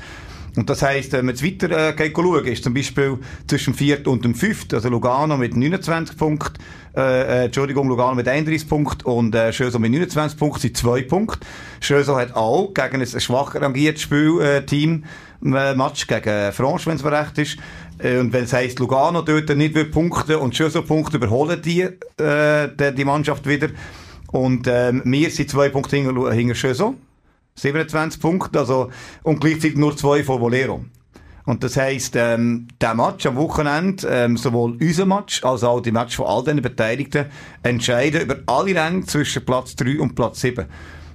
Und 0.57 0.69
das 0.69 0.81
heisst, 0.81 1.13
wenn 1.13 1.25
man 1.25 1.35
jetzt 1.35 1.45
weiter 1.45 1.95
äh, 1.97 2.11
schauen, 2.13 2.45
ist 2.45 2.63
zum 2.63 2.73
Beispiel 2.73 3.17
zwischen 3.47 3.71
dem 3.71 3.77
vierten 3.77 4.09
und 4.09 4.25
dem 4.25 4.35
fünften, 4.35 4.75
also 4.75 4.89
Lugano 4.89 5.37
mit 5.37 5.55
29 5.55 6.17
Punkten, 6.17 6.61
äh, 6.95 7.21
äh, 7.21 7.45
Entschuldigung, 7.45 7.87
Lugano 7.87 8.15
mit 8.15 8.27
31 8.27 8.67
Punkten 8.67 9.09
und 9.09 9.33
äh, 9.33 9.53
Schöso 9.53 9.79
mit 9.79 9.91
29 9.91 10.37
Punkten 10.37 10.59
sind 10.59 10.75
zwei 10.75 11.03
Punkte. 11.03 11.39
Schöso 11.79 12.17
hat 12.17 12.35
auch 12.35 12.73
gegen 12.73 13.01
ein 13.01 13.07
schwach 13.07 13.55
rangiertes 13.55 14.01
Spielteam 14.01 15.03
äh, 15.03 15.07
Match 15.41 16.07
gegen 16.07 16.51
Franche, 16.51 16.87
wenn 16.87 16.95
es 16.95 17.03
mir 17.03 17.11
recht 17.11 17.37
ist. 17.37 17.57
Äh, 17.97 18.19
und 18.19 18.31
wenn 18.33 18.45
es 18.45 18.53
heisst, 18.53 18.79
Lugano 18.79 19.21
dort 19.21 19.49
nicht 19.55 19.75
will 19.75 19.85
punkten 19.85 20.35
und 20.35 20.55
Schöso 20.55 20.81
Punkte 20.81 21.17
überholen 21.17 21.61
die, 21.61 21.81
äh, 21.81 22.93
die 22.93 23.05
Mannschaft 23.05 23.47
wieder. 23.47 23.69
Und 24.31 24.67
ähm, 24.67 25.01
wir 25.05 25.29
sind 25.29 25.49
zwei 25.49 25.69
Punkte 25.69 25.97
hinter, 25.97 26.31
hinter 26.31 26.55
Schöso. 26.55 26.95
27 27.55 28.21
Punkte, 28.21 28.59
also, 28.59 28.89
und 29.23 29.41
gleichzeitig 29.41 29.77
nur 29.77 29.95
zwei 29.97 30.23
von 30.23 30.39
Volero. 30.39 30.85
Und 31.45 31.63
das 31.63 31.75
heisst, 31.75 32.15
ähm, 32.15 32.67
der 32.79 32.93
Match 32.93 33.25
am 33.25 33.35
Wochenende, 33.35 34.07
ähm, 34.07 34.37
sowohl 34.37 34.77
unser 34.79 35.05
Match 35.05 35.43
als 35.43 35.63
auch 35.63 35.81
die 35.81 35.91
Match 35.91 36.15
von 36.15 36.27
all 36.27 36.43
den 36.43 36.61
Beteiligten, 36.61 37.25
entscheiden 37.63 38.21
über 38.21 38.37
alle 38.45 38.75
Ränge 38.75 39.05
zwischen 39.05 39.43
Platz 39.43 39.75
3 39.75 39.99
und 39.99 40.15
Platz 40.15 40.41
7. 40.41 40.65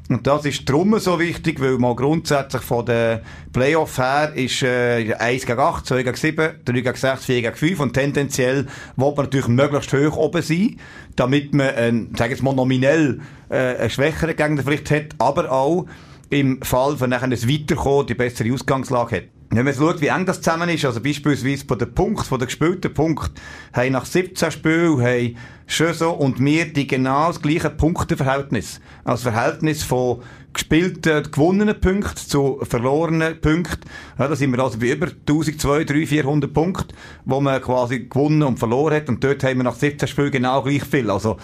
Und 0.09 0.27
das 0.27 0.45
ist 0.45 0.69
drum 0.71 0.97
so 1.01 1.19
wichtig, 1.19 1.61
weil 1.61 1.79
mal 1.79 1.97
grundsätzlich 1.97 2.63
von 2.63 2.87
den 2.87 3.21
Playoff 3.53 3.99
her 3.99 4.33
ist 4.35 4.63
äh, 4.63 5.13
1 5.15 5.47
gegen 5.47 5.59
8, 5.59 5.85
2 5.85 6.03
gegen 6.05 6.17
7, 6.17 6.55
3 6.65 6.73
gegen 6.73 6.95
6, 6.95 7.25
4 7.25 7.43
gegen 7.43 7.57
5 7.57 7.81
und 7.81 7.93
tendenziell 7.93 8.67
will 8.97 9.13
man 9.17 9.25
natürlich 9.25 9.49
möglichst 9.49 9.93
hoch 9.93 10.17
oben 10.17 10.43
sein, 10.43 10.79
damit 11.17 11.55
man, 11.55 11.67
äh, 11.67 11.93
sag 12.17 12.31
jetzt 12.31 12.43
mal 12.45 12.55
nominell, 12.55 13.21
äh, 13.49 13.57
einen 13.57 13.91
schwächeren 13.91 14.37
Gegner 14.37 14.63
vielleicht 14.63 14.91
hat, 14.93 15.07
aber 15.19 15.51
auch 15.51 15.87
im 16.31 16.63
Fall 16.63 16.97
von 16.97 17.11
nachher 17.11 17.25
ein 17.25 17.33
Weiterkommen 17.33 18.07
die 18.07 18.15
bessere 18.15 18.53
Ausgangslage 18.53 19.17
hat. 19.17 19.36
Wenn 19.57 19.65
man 19.65 19.73
schaut, 19.73 20.03
wie 20.03 20.09
eng 20.09 20.27
das 20.27 20.43
zusammen 20.43 20.69
ist, 20.69 20.85
also 20.85 21.01
beispielsweise 21.01 21.65
von 21.65 21.79
den 21.79 21.95
Punkten, 21.95 22.27
von 22.27 22.39
den 22.39 22.45
gespielten 22.45 22.93
Punkten, 22.93 23.33
haben 23.73 23.93
nach 23.93 24.05
17 24.05 24.51
Spielen, 24.51 25.01
haben 25.01 25.37
Schöso 25.67 26.11
und 26.11 26.39
wir 26.45 26.71
die 26.71 26.87
genau 26.87 27.29
das 27.29 27.41
gleiche 27.41 27.71
Punkteverhältnis. 27.71 28.83
Als 29.05 29.23
Verhältnis 29.23 29.83
von 29.83 30.21
gespielten, 30.53 31.31
gewonnenen 31.33 31.81
Punkten 31.81 32.19
zu 32.19 32.61
verlorenen 32.65 33.41
Punkten. 33.41 33.89
Ja, 34.19 34.29
da 34.29 34.37
sind 34.37 34.55
wir 34.55 34.63
also 34.63 34.79
bei 34.79 34.93
über 34.93 35.07
1200, 35.07 35.89
300, 35.89 36.07
400 36.07 36.53
Punkten, 36.53 36.95
wo 37.25 37.41
man 37.41 37.63
quasi 37.63 38.01
gewonnen 38.01 38.43
und 38.43 38.59
verloren 38.59 38.97
hat. 38.97 39.09
Und 39.09 39.25
dort 39.25 39.43
haben 39.43 39.57
wir 39.57 39.65
nach 39.65 39.75
17 39.75 40.07
Spielen 40.07 40.33
genau 40.33 40.63
gleich 40.63 40.85
viel. 40.85 41.11
Also, 41.11 41.39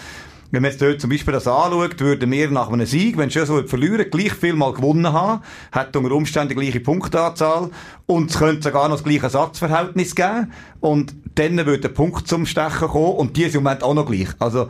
wenn 0.53 0.61
man 0.61 0.69
jetzt 0.69 0.83
dort 0.83 1.01
zum 1.01 1.09
Beispiel 1.09 1.33
das 1.33 1.47
anschaut, 1.47 1.99
würden 1.99 2.29
wir 2.29 2.51
nach 2.51 2.69
einem 2.69 2.85
Sieg, 2.85 3.17
wenn 3.17 3.31
schon 3.31 3.47
so 3.47 3.63
verlieren, 3.63 4.05
gleich 4.11 4.33
viel 4.33 4.53
mal 4.53 4.71
gewonnen 4.71 5.11
haben, 5.11 5.41
hat 5.71 5.95
unter 5.95 6.11
Umständen 6.11 6.49
die 6.49 6.55
gleiche 6.55 6.79
Punktanzahl 6.79 7.71
und 8.05 8.29
es 8.29 8.37
könnte 8.37 8.61
sogar 8.61 8.87
noch 8.87 8.97
das 8.97 9.03
gleiche 9.03 9.31
Satzverhältnis 9.31 10.13
geben 10.13 10.53
und 10.79 11.15
dann 11.33 11.57
würde 11.57 11.79
der 11.79 11.89
Punkt 11.89 12.27
zum 12.27 12.45
Stechen 12.45 12.87
kommen 12.87 13.15
und 13.15 13.35
die 13.35 13.45
sind 13.45 13.55
im 13.55 13.63
Moment 13.63 13.81
auch 13.81 13.95
noch 13.95 14.05
gleich. 14.05 14.27
Also 14.37 14.69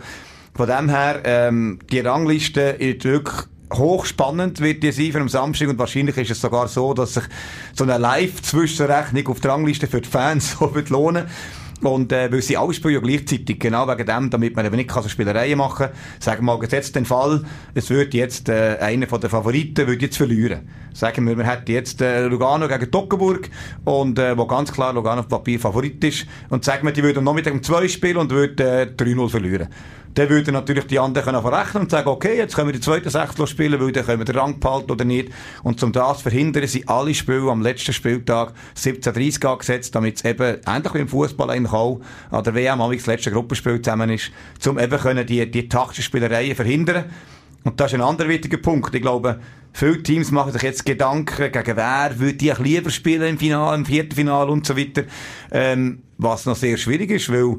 von 0.55 0.69
dem 0.69 0.87
her, 0.87 1.21
ähm, 1.25 1.79
die 1.91 1.99
Rangliste 1.99 2.61
ist 2.61 3.03
wirklich 3.03 3.43
hochspannend 3.73 4.61
wird 4.61 4.83
die 4.83 4.91
sein 4.91 5.11
für 5.11 5.19
am 5.19 5.27
Samstag 5.27 5.67
und 5.67 5.79
wahrscheinlich 5.79 6.15
ist 6.15 6.31
es 6.31 6.39
sogar 6.39 6.69
so, 6.69 6.93
dass 6.93 7.15
sich 7.15 7.23
so 7.73 7.83
eine 7.83 7.97
Live-Zwischenrechnung 7.97 9.27
auf 9.27 9.41
der 9.41 9.51
Rangliste 9.51 9.87
für 9.87 9.99
die 9.99 10.07
Fans 10.07 10.51
so 10.59 10.71
lohnen 10.89 11.25
und 11.83 12.11
äh, 12.11 12.31
weil 12.31 12.41
sie 12.41 12.57
alle 12.57 12.73
spielen 12.73 12.95
ja 12.95 12.99
gleichzeitig, 12.99 13.59
genau 13.59 13.87
wegen 13.87 14.05
dem, 14.05 14.29
damit 14.29 14.55
man 14.55 14.65
eben 14.65 14.75
nicht 14.75 14.91
so 14.91 15.07
Spielereien 15.07 15.57
machen 15.57 15.87
kann. 15.87 15.95
Sagen 16.19 16.45
wir 16.45 16.57
mal, 16.57 16.67
jetzt 16.69 16.95
den 16.95 17.05
Fall, 17.05 17.43
es 17.73 17.89
würde 17.89 18.17
jetzt 18.17 18.49
äh, 18.49 18.77
einer 18.79 19.07
von 19.07 19.21
den 19.21 19.29
Favoriten 19.29 19.87
würde 19.87 20.05
jetzt 20.05 20.17
verlieren. 20.17 20.67
Sagen 20.93 21.27
wir, 21.27 21.37
wir 21.37 21.45
hätten 21.45 21.71
jetzt 21.71 22.01
äh, 22.01 22.25
Lugano 22.27 22.67
gegen 22.67 22.91
Toggenburg 22.91 23.49
und 23.83 24.19
äh, 24.19 24.37
wo 24.37 24.45
ganz 24.45 24.71
klar 24.71 24.93
Lugano 24.93 25.21
auf 25.21 25.27
Papier 25.27 25.59
Favorit 25.59 26.03
ist 26.03 26.25
und 26.49 26.63
sagen 26.63 26.85
wir, 26.85 26.93
die 26.93 27.03
würden 27.03 27.23
noch 27.23 27.33
mit 27.33 27.45
dem 27.45 27.63
2 27.63 27.87
spielen 27.87 28.17
und 28.17 28.31
würden 28.31 28.65
äh, 28.65 28.87
3-0 28.95 29.29
verlieren 29.29 29.67
dann 30.13 30.29
würden 30.29 30.53
natürlich 30.53 30.85
die 30.85 30.99
anderen 30.99 31.25
können 31.25 31.41
verrechnen 31.41 31.83
und 31.83 31.91
sagen, 31.91 32.07
okay, 32.07 32.37
jetzt 32.37 32.55
können 32.55 32.67
wir 32.67 32.73
die 32.73 32.79
zweite 32.79 33.09
Sechstel 33.09 33.47
spielen, 33.47 33.79
weil 33.79 33.91
dann 33.91 34.05
können 34.05 34.19
wir 34.19 34.25
den 34.25 34.37
Rang 34.37 34.59
behalten 34.59 34.91
oder 34.91 35.05
nicht. 35.05 35.29
Und 35.63 35.79
zum 35.79 35.91
das 35.91 36.21
verhindern 36.21 36.67
sie 36.67 36.87
alle 36.87 37.13
Spiele 37.13 37.49
am 37.49 37.61
letzten 37.61 37.93
Spieltag 37.93 38.53
17.30 38.77 39.45
angesetzt, 39.45 39.95
damit 39.95 40.17
es 40.17 40.25
eben, 40.25 40.57
ähnlich 40.67 40.93
wie 40.93 40.99
im 40.99 41.07
Fußball 41.07 41.49
eigentlich 41.49 41.72
auch, 41.73 41.99
an 42.31 42.43
der 42.43 42.55
WM, 42.55 42.79
das 42.79 43.05
letzte 43.05 43.31
Gruppenspiel 43.31 43.81
zusammen 43.81 44.09
ist, 44.09 44.31
um 44.67 44.79
eben 44.79 44.99
können 44.99 45.25
die, 45.25 45.49
die 45.49 45.67
taktischen 45.67 46.03
Spielereien 46.03 46.55
verhindern. 46.55 47.05
Und 47.63 47.79
das 47.79 47.91
ist 47.91 47.95
ein 47.95 48.01
anderer 48.01 48.27
wichtiger 48.27 48.57
Punkt. 48.57 48.93
Ich 48.93 49.01
glaube, 49.01 49.39
viele 49.71 50.03
Teams 50.03 50.31
machen 50.31 50.51
sich 50.51 50.61
jetzt 50.61 50.85
Gedanken, 50.85 51.51
gegen 51.51 51.77
wer 51.77 52.19
würde 52.19 52.45
ich 52.45 52.59
lieber 52.59 52.89
spielen 52.89 53.29
im 53.29 53.37
Finale, 53.37 53.77
im 53.77 53.85
Viertelfinale 53.85 54.51
und 54.51 54.65
so 54.65 54.77
weiter. 54.77 55.03
Ähm, 55.51 56.03
was 56.17 56.45
noch 56.45 56.55
sehr 56.55 56.77
schwierig 56.77 57.11
ist, 57.11 57.31
weil 57.31 57.57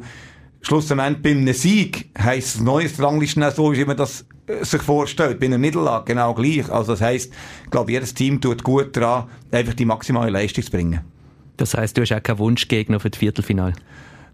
schlussendlich 0.60 1.22
bei 1.22 1.30
einem 1.30 1.52
Sieg 1.52 2.10
heisst 2.18 2.56
es 2.56 2.60
neues 2.60 3.00
Ranglisten 3.00 3.50
so, 3.50 3.72
wie 3.72 3.84
man 3.84 3.96
das 3.96 4.26
äh, 4.46 4.64
sich 4.64 4.82
vorstellt. 4.82 5.40
Bei 5.40 5.46
einer 5.46 5.58
Niederlage 5.58 6.12
genau 6.12 6.34
gleich. 6.34 6.70
Also 6.70 6.92
das 6.92 7.00
heisst, 7.00 7.32
ich 7.64 7.70
glaube, 7.70 7.92
jedes 7.92 8.14
Team 8.14 8.40
tut 8.40 8.62
gut 8.62 8.96
daran, 8.96 9.28
einfach 9.50 9.74
die 9.74 9.84
maximale 9.84 10.30
Leistung 10.30 10.64
zu 10.64 10.70
bringen. 10.70 11.13
Das 11.56 11.74
heisst, 11.74 11.96
du 11.96 12.02
hast 12.02 12.12
auch 12.12 12.22
keinen 12.22 12.38
Wunschgegner 12.38 13.00
für 13.00 13.10
das 13.10 13.18
Viertelfinale? 13.18 13.74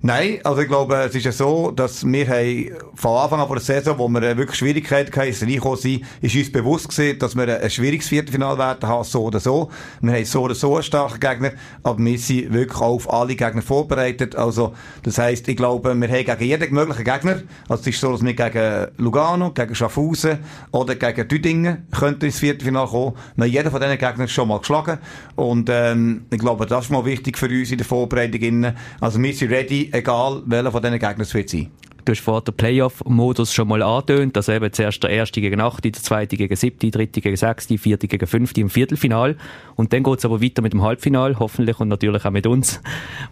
Nein, 0.03 0.39
also 0.45 0.63
ich 0.63 0.69
glaube, 0.69 0.97
es 0.97 1.15
ist 1.15 1.27
ja 1.27 1.33
so, 1.33 1.73
dass 1.73 2.07
wir 2.07 2.27
haben 2.27 2.71
von 2.95 3.19
Anfang 3.19 3.41
an 3.41 3.49
der 3.51 3.61
Saison, 3.61 3.99
wo 3.99 4.09
wir 4.09 4.35
wirklich 4.35 4.57
Schwierigkeiten 4.57 5.15
hatten, 5.15 5.29
ins 5.29 5.43
Reinkommen 5.43 5.77
sind, 5.77 6.05
ist 6.23 6.35
uns 6.35 6.51
bewusst 6.51 6.89
gewesen, 6.89 7.19
dass 7.19 7.37
wir 7.37 7.61
ein 7.61 7.69
schwieriges 7.69 8.09
Viertelfinale 8.09 8.57
werden 8.57 8.89
haben, 8.89 9.05
so 9.05 9.25
oder 9.25 9.41
so. 9.41 9.69
Wir 10.01 10.15
haben 10.15 10.25
so 10.25 10.41
oder 10.41 10.55
so 10.55 10.73
einen 10.73 10.85
starken 10.85 11.21
Gegner, 11.21 11.53
aber 11.83 11.99
wir 11.99 12.19
sind 12.19 12.51
wirklich 12.51 12.81
auf 12.81 13.13
alle 13.13 13.37
Gegner 13.37 13.61
vorbereitet. 13.61 14.35
Also, 14.37 14.73
das 15.03 15.19
heisst, 15.19 15.47
ich 15.49 15.57
glaube, 15.59 15.95
wir 15.95 16.09
haben 16.09 16.25
gegen 16.25 16.45
jeden 16.45 16.73
möglichen 16.73 17.05
Gegner, 17.05 17.43
also 17.69 17.83
es 17.83 17.87
ist 17.89 18.01
so, 18.01 18.11
dass 18.13 18.25
wir 18.25 18.33
gegen 18.33 18.87
Lugano, 18.97 19.51
gegen 19.51 19.75
Schaffhausen 19.75 20.39
oder 20.71 20.95
gegen 20.95 21.29
Düdingen 21.29 21.87
könnten 21.91 22.25
ins 22.25 22.39
Viertelfinale 22.39 22.89
kommen. 22.89 23.17
Wir 23.37 23.45
haben 23.45 23.53
jeden 23.53 23.71
von 23.71 23.81
diesen 23.83 23.99
Gegnern 23.99 24.29
schon 24.29 24.49
mal 24.49 24.61
geschlagen 24.61 24.97
und 25.37 25.69
ähm, 25.71 26.25
ich 26.31 26.39
glaube, 26.39 26.65
das 26.65 26.87
ist 26.87 26.91
mal 26.91 27.05
wichtig 27.05 27.37
für 27.37 27.51
uns 27.51 27.71
in 27.71 27.77
der 27.77 27.87
Vorbereitung. 27.87 28.73
Also 28.99 29.23
wir 29.23 29.35
sind 29.35 29.51
ready, 29.51 29.90
egal 29.93 30.43
welcher 30.47 30.73
von 30.73 30.83
diesen 30.83 30.99
Gegnern 30.99 31.21
es 31.21 31.35
wird 31.35 31.51
sein. 31.51 31.71
Du 32.05 32.13
hast 32.13 32.21
vor 32.21 32.41
der 32.41 32.53
Playoff-Modus 32.53 33.53
schon 33.53 33.69
mal 33.69 33.83
angetönt, 33.83 34.35
dass 34.35 34.49
eben 34.49 34.73
zuerst 34.73 35.03
der 35.03 35.11
erste 35.11 35.41
gegen 35.41 35.61
achte, 35.61 35.91
der 35.91 36.03
zweite 36.03 36.37
gegen 36.37 36.57
siebte, 36.57 36.91
der 36.91 36.99
dritte 36.99 37.21
gegen 37.21 37.37
sechste, 37.37 37.77
vierte 37.77 38.09
gegen 38.09 38.27
fünfte 38.27 38.61
im 38.61 38.71
Viertelfinal. 38.71 39.37
Und 39.77 39.93
dann 39.93 40.03
geht 40.03 40.19
es 40.19 40.25
aber 40.25 40.43
weiter 40.43 40.63
mit 40.63 40.73
dem 40.73 40.83
Halbfinal, 40.83 41.39
hoffentlich 41.39 41.79
und 41.79 41.89
natürlich 41.89 42.25
auch 42.25 42.31
mit 42.31 42.47
uns. 42.47 42.81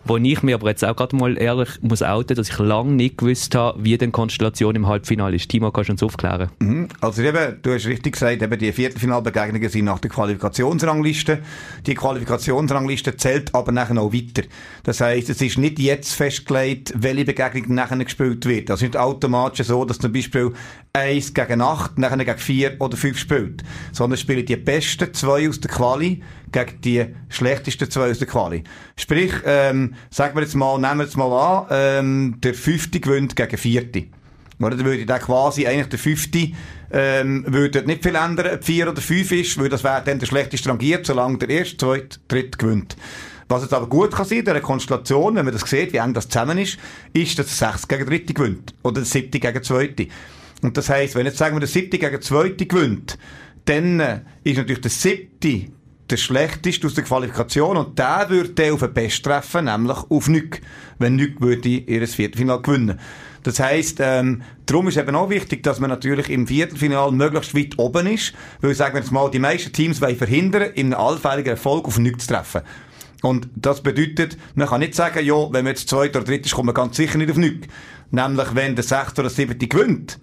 Wo 0.05 0.19
ich 0.19 0.43
mir 0.43 0.57
aber 0.57 0.69
jetzt 0.69 0.85
auch 0.85 0.97
gerade 0.97 1.17
mal 1.17 1.39
ehrlich 1.39 1.69
muss 1.81 2.03
outen, 2.03 2.37
dass 2.37 2.51
ich 2.51 2.59
lange 2.59 2.93
nicht 2.93 3.19
gewusst 3.19 3.55
habe, 3.55 3.83
wie 3.83 3.97
denn 3.97 4.13
Konstellation 4.13 4.77
im 4.77 4.87
Halbfinal 4.87 5.35
ist. 5.35 5.49
Timo, 5.49 5.71
kannst 5.71 5.89
du 5.89 5.93
uns 5.93 6.03
aufklären? 6.03 6.51
Mhm. 6.59 6.89
Also 7.01 7.23
eben, 7.23 7.57
du 7.63 7.73
hast 7.73 7.87
richtig 7.87 8.13
gesagt, 8.13 8.43
eben 8.43 8.59
die 8.59 8.73
Viertelfinalbegegnungen 8.73 9.69
sind 9.69 9.87
nach 9.87 9.99
der 9.99 10.11
Qualifikationsrangliste. 10.11 11.39
Die 11.87 11.95
Qualifikationsrangliste 11.95 13.17
zählt 13.17 13.55
aber 13.55 13.73
nachher 13.73 13.95
noch 13.95 14.13
weiter. 14.13 14.47
Das 14.83 15.01
heisst, 15.01 15.31
es 15.31 15.41
ist 15.41 15.59
nicht 15.59 15.79
jetzt 15.79 16.13
festgelegt, 16.13 16.93
welche 16.97 17.25
Begegnung 17.25 17.75
nachher 17.75 17.97
gespielt 17.99 18.45
wird 18.47 18.58
wird. 18.59 18.71
Also 18.71 18.85
nicht 18.85 18.97
automatisch 18.97 19.67
so, 19.67 19.85
dass 19.85 19.99
zum 19.99 20.13
Beispiel 20.13 20.53
1 20.93 21.35
gegen 21.35 21.61
8, 21.61 21.99
nachher 21.99 22.17
gegen 22.17 22.39
4 22.39 22.77
oder 22.81 22.97
5 22.97 23.19
spielt. 23.19 23.65
Sondern 23.93 24.19
spielen 24.19 24.45
die 24.45 24.57
besten 24.57 25.13
zwei 25.15 25.49
aus 25.49 25.61
der 25.61 25.71
Quali 25.71 26.23
gegen 26.53 26.81
die 26.81 27.07
schlechtesten 27.29 27.91
zwei 27.91 28.11
aus 28.11 28.19
der 28.19 28.29
Quali. 28.29 28.65
Sprich, 28.97 29.33
ähm, 29.45 29.95
sagen 30.11 30.35
wir 30.37 30.43
jetzt 30.43 30.55
mal, 30.55 30.79
nehmen 30.79 30.99
wir 30.99 31.05
jetzt 31.05 31.17
mal 31.17 31.33
an, 31.33 31.67
ähm, 31.71 32.37
der 32.43 32.55
fünfte 32.55 33.01
gewinnt 33.01 33.37
gegen 33.37 33.59
vierte. 33.59 34.05
Oder 34.61 34.77
dann 34.77 34.85
würde 34.85 35.07
dann 35.07 35.21
quasi 35.21 35.67
eigentlich 35.67 35.89
der 35.89 35.99
fünfte 35.99 36.51
ähm, 36.91 37.45
würde 37.47 37.83
nicht 37.83 38.03
viel 38.03 38.15
ändern, 38.15 38.55
ob 38.55 38.65
vier 38.65 38.91
oder 38.91 39.01
fünf 39.01 39.31
ist, 39.33 39.59
weil 39.59 39.69
das 39.69 39.85
wäre 39.85 40.03
dann 40.05 40.19
der 40.19 40.27
schlechteste 40.27 40.69
rangiert, 40.69 41.07
solange 41.07 41.39
der 41.39 41.51
erste, 41.51 41.77
zweite, 41.77 42.19
dritte 42.29 42.59
gewinnt. 42.59 42.97
Was 43.49 43.63
jetzt 43.63 43.73
aber 43.73 43.87
gut 43.87 44.13
kann 44.13 44.27
sein, 44.27 44.39
in 44.39 44.45
dieser 44.45 44.61
Konstellation, 44.61 45.35
wenn 45.35 45.45
man 45.45 45.55
das 45.55 45.69
sieht, 45.69 45.93
wie 45.93 45.97
eng 45.97 46.13
das 46.13 46.29
zusammen 46.29 46.59
ist, 46.59 46.79
ist, 47.15 47.39
dass 47.39 47.59
der 47.59 47.71
6 47.73 47.89
gegen 47.89 48.07
Dritte 48.07 48.35
gewinnt. 48.35 48.75
Oder 48.83 48.97
der 48.97 49.05
7 49.05 49.31
gegen 49.31 49.63
Zweite. 49.63 50.09
Und 50.61 50.77
das 50.77 50.91
heisst, 50.91 51.15
wenn 51.15 51.27
jetzt 51.27 51.39
sagen 51.39 51.57
wir, 51.57 51.61
der 51.61 51.69
7 51.69 51.91
gegen 51.91 52.21
Zweite 52.21 52.67
gewinnt, 52.67 53.19
dann 53.65 54.01
äh, 54.01 54.21
ist 54.45 54.59
natürlich 54.59 54.83
der 54.83 54.91
7 54.91 55.73
der 56.11 56.17
schlechteste 56.17 56.87
aus 56.87 56.95
der 56.95 57.05
Qualifikation 57.05 57.77
und 57.77 57.99
der 57.99 58.27
würde 58.31 58.73
auf 58.73 58.81
den 58.81 58.95
Best 58.95 59.23
treffen, 59.23 59.67
nämlich 59.67 59.99
auf 60.09 60.29
Nück. 60.29 60.61
Wenn 60.99 61.17
Nück 61.17 61.41
würde 61.41 61.69
ihr 61.69 62.09
Viertelfinale 62.09 62.63
gewinnen. 62.63 62.99
Das 63.43 63.61
heisst, 63.61 63.99
ähm, 64.01 64.43
darum 64.67 64.89
ist 64.89 64.97
eben 64.97 65.15
auch 65.15 65.31
wichtig, 65.31 65.63
dass 65.63 65.81
man 65.81 65.91
natürlich 65.91 66.29
im 66.31 66.47
Viertelfinale 66.47 67.13
möglichst 67.13 67.55
weit 67.55 67.79
oben 67.79 68.07
ist, 68.07 68.33
weil 68.61 68.75
sagen 68.75 68.95
wir 68.95 69.01
jetzt 69.01 69.13
mal, 69.13 69.31
die 69.31 69.39
meisten 69.39 69.73
Teams 69.73 70.01
wollen 70.01 70.17
verhindern, 70.17 70.71
in 70.75 70.93
einem 70.93 71.07
allfälligen 71.07 71.51
Erfolg 71.51 71.87
auf 71.87 71.99
Nück 71.99 72.21
zu 72.21 72.29
treffen. 72.29 72.63
Und 73.23 73.49
das 73.57 73.83
bedeutet, 73.83 74.39
man 74.55 74.69
kann 74.69 74.81
nicht 74.81 74.95
sagen, 74.95 75.25
ja, 75.25 75.35
wenn 75.35 75.65
man 75.65 75.69
jetzt 75.69 75.89
zweiter 75.89 76.21
oder 76.21 76.27
dritter 76.27 76.47
ist, 76.47 76.55
kommt 76.55 76.67
man 76.67 76.75
ganz 76.75 76.97
sicher 76.97 77.19
nicht 77.19 77.31
auf 77.31 77.37
nichts. 77.37 77.67
Nämlich, 78.11 78.55
wenn 78.55 78.77
der 78.77 78.85
sechste 78.85 79.23
oder 79.23 79.31
siebte 79.31 79.67
gewinnt, 79.67 80.19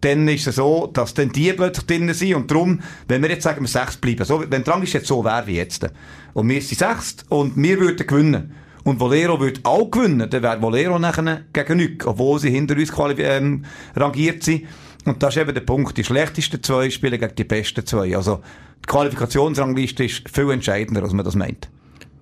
dann 0.00 0.28
ist 0.28 0.46
es 0.46 0.56
so, 0.56 0.86
dass 0.92 1.14
dann 1.14 1.30
die 1.30 1.52
plötzlich 1.52 1.86
drinnen 1.86 2.14
sind. 2.14 2.34
Und 2.34 2.50
darum, 2.50 2.80
wenn 3.08 3.22
wir 3.22 3.30
jetzt 3.30 3.42
sagen, 3.42 3.62
wir 3.62 3.68
sechs 3.68 3.96
bleiben, 3.96 4.24
so, 4.24 4.40
wenn 4.40 4.64
der 4.64 4.74
Rang 4.74 4.82
ist 4.82 4.92
jetzt 4.92 5.06
so 5.06 5.24
wäre 5.24 5.46
wie 5.46 5.56
jetzt, 5.56 5.86
und 6.32 6.48
wir 6.48 6.60
sind 6.60 6.78
sechst, 6.78 7.24
und 7.30 7.56
wir 7.56 7.78
würden 7.80 8.06
gewinnen, 8.06 8.54
und 8.84 9.00
Volero 9.00 9.40
würde 9.40 9.60
auch 9.64 9.90
gewinnen, 9.90 10.28
dann 10.28 10.42
wäre 10.42 10.60
Volero 10.60 10.98
nachher 10.98 11.44
gegen 11.52 11.76
nichts, 11.78 12.06
obwohl 12.06 12.38
sie 12.38 12.50
hinter 12.50 12.76
uns 12.76 12.92
ähm, 13.18 13.64
rangiert 13.96 14.42
sind. 14.42 14.64
Und 15.06 15.22
das 15.22 15.36
ist 15.36 15.42
eben 15.42 15.54
der 15.54 15.62
Punkt. 15.62 15.96
Die 15.96 16.04
schlechtesten 16.04 16.62
zwei 16.62 16.90
spielen 16.90 17.18
gegen 17.18 17.34
die 17.34 17.44
besten 17.44 17.86
zwei. 17.86 18.14
Also, 18.14 18.42
die 18.82 18.86
Qualifikationsrangliste 18.86 20.04
ist 20.04 20.28
viel 20.30 20.50
entscheidender, 20.50 21.02
als 21.02 21.14
man 21.14 21.24
das 21.24 21.34
meint. 21.34 21.70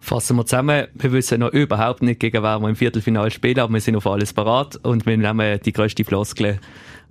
Fassen 0.02 0.36
wir 0.36 0.44
zusammen, 0.44 0.88
wir 0.94 1.12
wissen 1.12 1.38
noch 1.40 1.52
überhaupt 1.52 2.02
nicht, 2.02 2.18
gegen 2.18 2.42
wer 2.42 2.58
wir 2.58 2.68
im 2.68 2.74
Viertelfinale 2.74 3.30
spielen, 3.30 3.60
aber 3.60 3.72
wir 3.72 3.80
sind 3.80 3.94
auf 3.94 4.06
alles 4.08 4.32
parat 4.32 4.76
und 4.82 5.06
wir 5.06 5.16
nehmen 5.16 5.60
die 5.64 5.72
grösste 5.72 6.04
Floskel 6.04 6.58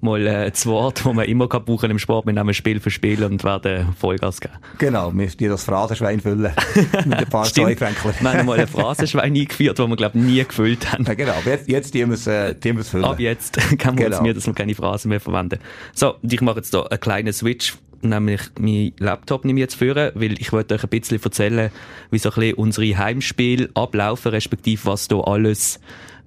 mal 0.02 0.28
äh, 0.28 0.52
zu 0.52 0.70
Wort, 0.70 1.06
wo 1.06 1.14
man 1.14 1.26
immer 1.26 1.48
kann 1.48 1.64
brauchen 1.64 1.90
im 1.90 2.00
Sport. 2.00 2.26
Wir 2.26 2.34
nehmen 2.34 2.54
Spiel 2.54 2.82
für 2.82 2.92
Spiel 2.92 3.24
und 3.24 3.46
werden 3.46 3.94
Vollgas 3.98 4.42
geben. 4.42 4.56
Genau, 4.78 5.12
wir 5.14 5.28
dir 5.28 5.52
das 5.52 5.64
Phrasenschwein 5.64 6.20
füllen. 6.20 6.52
mit 7.06 7.18
ein 7.18 7.30
paar 7.30 7.46
Säufränkler. 7.46 8.14
wir 8.20 8.34
haben 8.34 8.46
mal 8.46 8.60
ein 8.60 8.68
Phrasenschwein 8.68 9.36
eingeführt, 9.36 9.80
das 9.80 9.88
wir, 9.88 9.96
glaube 9.96 10.18
ich, 10.18 10.24
nie 10.24 10.44
gefüllt 10.44 10.92
haben. 10.92 11.06
Ja, 11.06 11.14
genau, 11.14 11.36
jetzt, 11.46 11.70
jetzt 11.70 11.94
die 11.94 12.06
müssen, 12.06 12.34
äh, 12.34 12.56
die 12.56 12.74
müssen 12.74 12.90
füllen. 12.90 13.06
Ab 13.06 13.20
jetzt 13.20 13.54
kann 13.78 13.96
man 13.96 14.04
genau. 14.04 14.18
uns 14.18 14.22
mir, 14.22 14.34
dass 14.34 14.46
wir 14.46 14.54
keine 14.54 14.76
Phrasen 14.76 15.10
mehr 15.10 15.22
verwenden. 15.22 15.60
So, 15.94 16.16
und 16.16 16.34
ich 16.34 16.42
mache 16.42 16.58
jetzt 16.58 16.72
hier 16.72 16.92
einen 16.92 17.00
kleinen 17.00 17.32
Switch 17.32 17.78
nämlich 18.04 18.42
mein 18.60 18.94
Laptop 19.00 19.46
nehme 19.46 19.60
ich 19.60 19.64
jetzt 19.64 19.76
führen, 19.76 20.12
weil 20.16 20.40
ich 20.40 20.52
wollte 20.52 20.76
euch 20.76 20.84
ein 20.84 20.90
bisschen 20.90 21.22
erzählen, 21.22 21.72
wie 22.10 22.18
so 22.18 22.30
ein 22.30 22.36
bisschen 22.36 22.56
unsere 22.56 22.98
Heimspiele 22.98 23.70
ablaufen, 23.74 24.32
respektive 24.32 24.86
was 24.86 25.08
da 25.08 25.20
alles 25.20 25.80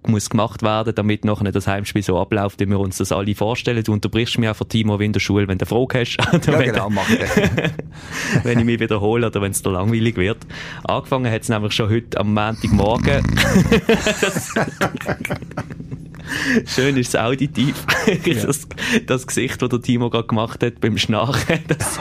muss 0.07 0.28
gemacht 0.28 0.62
werden, 0.62 0.95
damit 0.95 1.25
nachher 1.25 1.50
das 1.50 1.66
Heimspiel 1.66 2.02
so 2.02 2.19
abläuft, 2.19 2.61
wie 2.61 2.66
wir 2.66 2.78
uns 2.78 2.99
das 2.99 3.12
alle 3.12 3.35
vorstellen. 3.35 3.83
Du 3.83 3.93
unterbrichst 3.93 4.38
mich 4.38 4.49
auch 4.49 4.57
von 4.57 4.69
Timo 4.69 5.00
wie 5.00 5.07
in 5.07 5.12
der 5.12 5.21
Schule, 5.21 5.49
wenn 5.49 5.59
du 5.59 5.64
eine 5.64 5.69
Frage 5.69 6.00
hast. 6.00 6.16
ja, 6.47 6.62
genau, 6.62 6.90
mach 6.90 7.09
Wenn 8.43 8.59
ich 8.59 8.64
mich 8.64 8.81
wiederhole 8.81 9.26
oder 9.26 9.40
wenn 9.40 9.52
es 9.52 9.62
dir 9.62 9.71
langweilig 9.71 10.16
wird. 10.16 10.38
Angefangen 10.85 11.33
hat 11.33 11.43
es 11.43 11.49
nämlich 11.49 11.73
schon 11.73 11.90
heute 11.90 12.19
am 12.19 12.35
Montagmorgen. 12.35 13.25
Schön 16.66 16.97
ist 16.97 17.09
es 17.09 17.16
auditiv. 17.16 17.85
Ja. 18.25 18.35
Das, 18.45 18.69
das, 19.07 19.26
Gesicht, 19.26 19.61
das 19.61 19.69
der 19.69 19.81
Timo 19.81 20.11
gerade 20.11 20.26
gemacht 20.26 20.62
hat 20.62 20.81
beim 20.81 20.99
Schnarchen, 20.99 21.61
das 21.69 21.99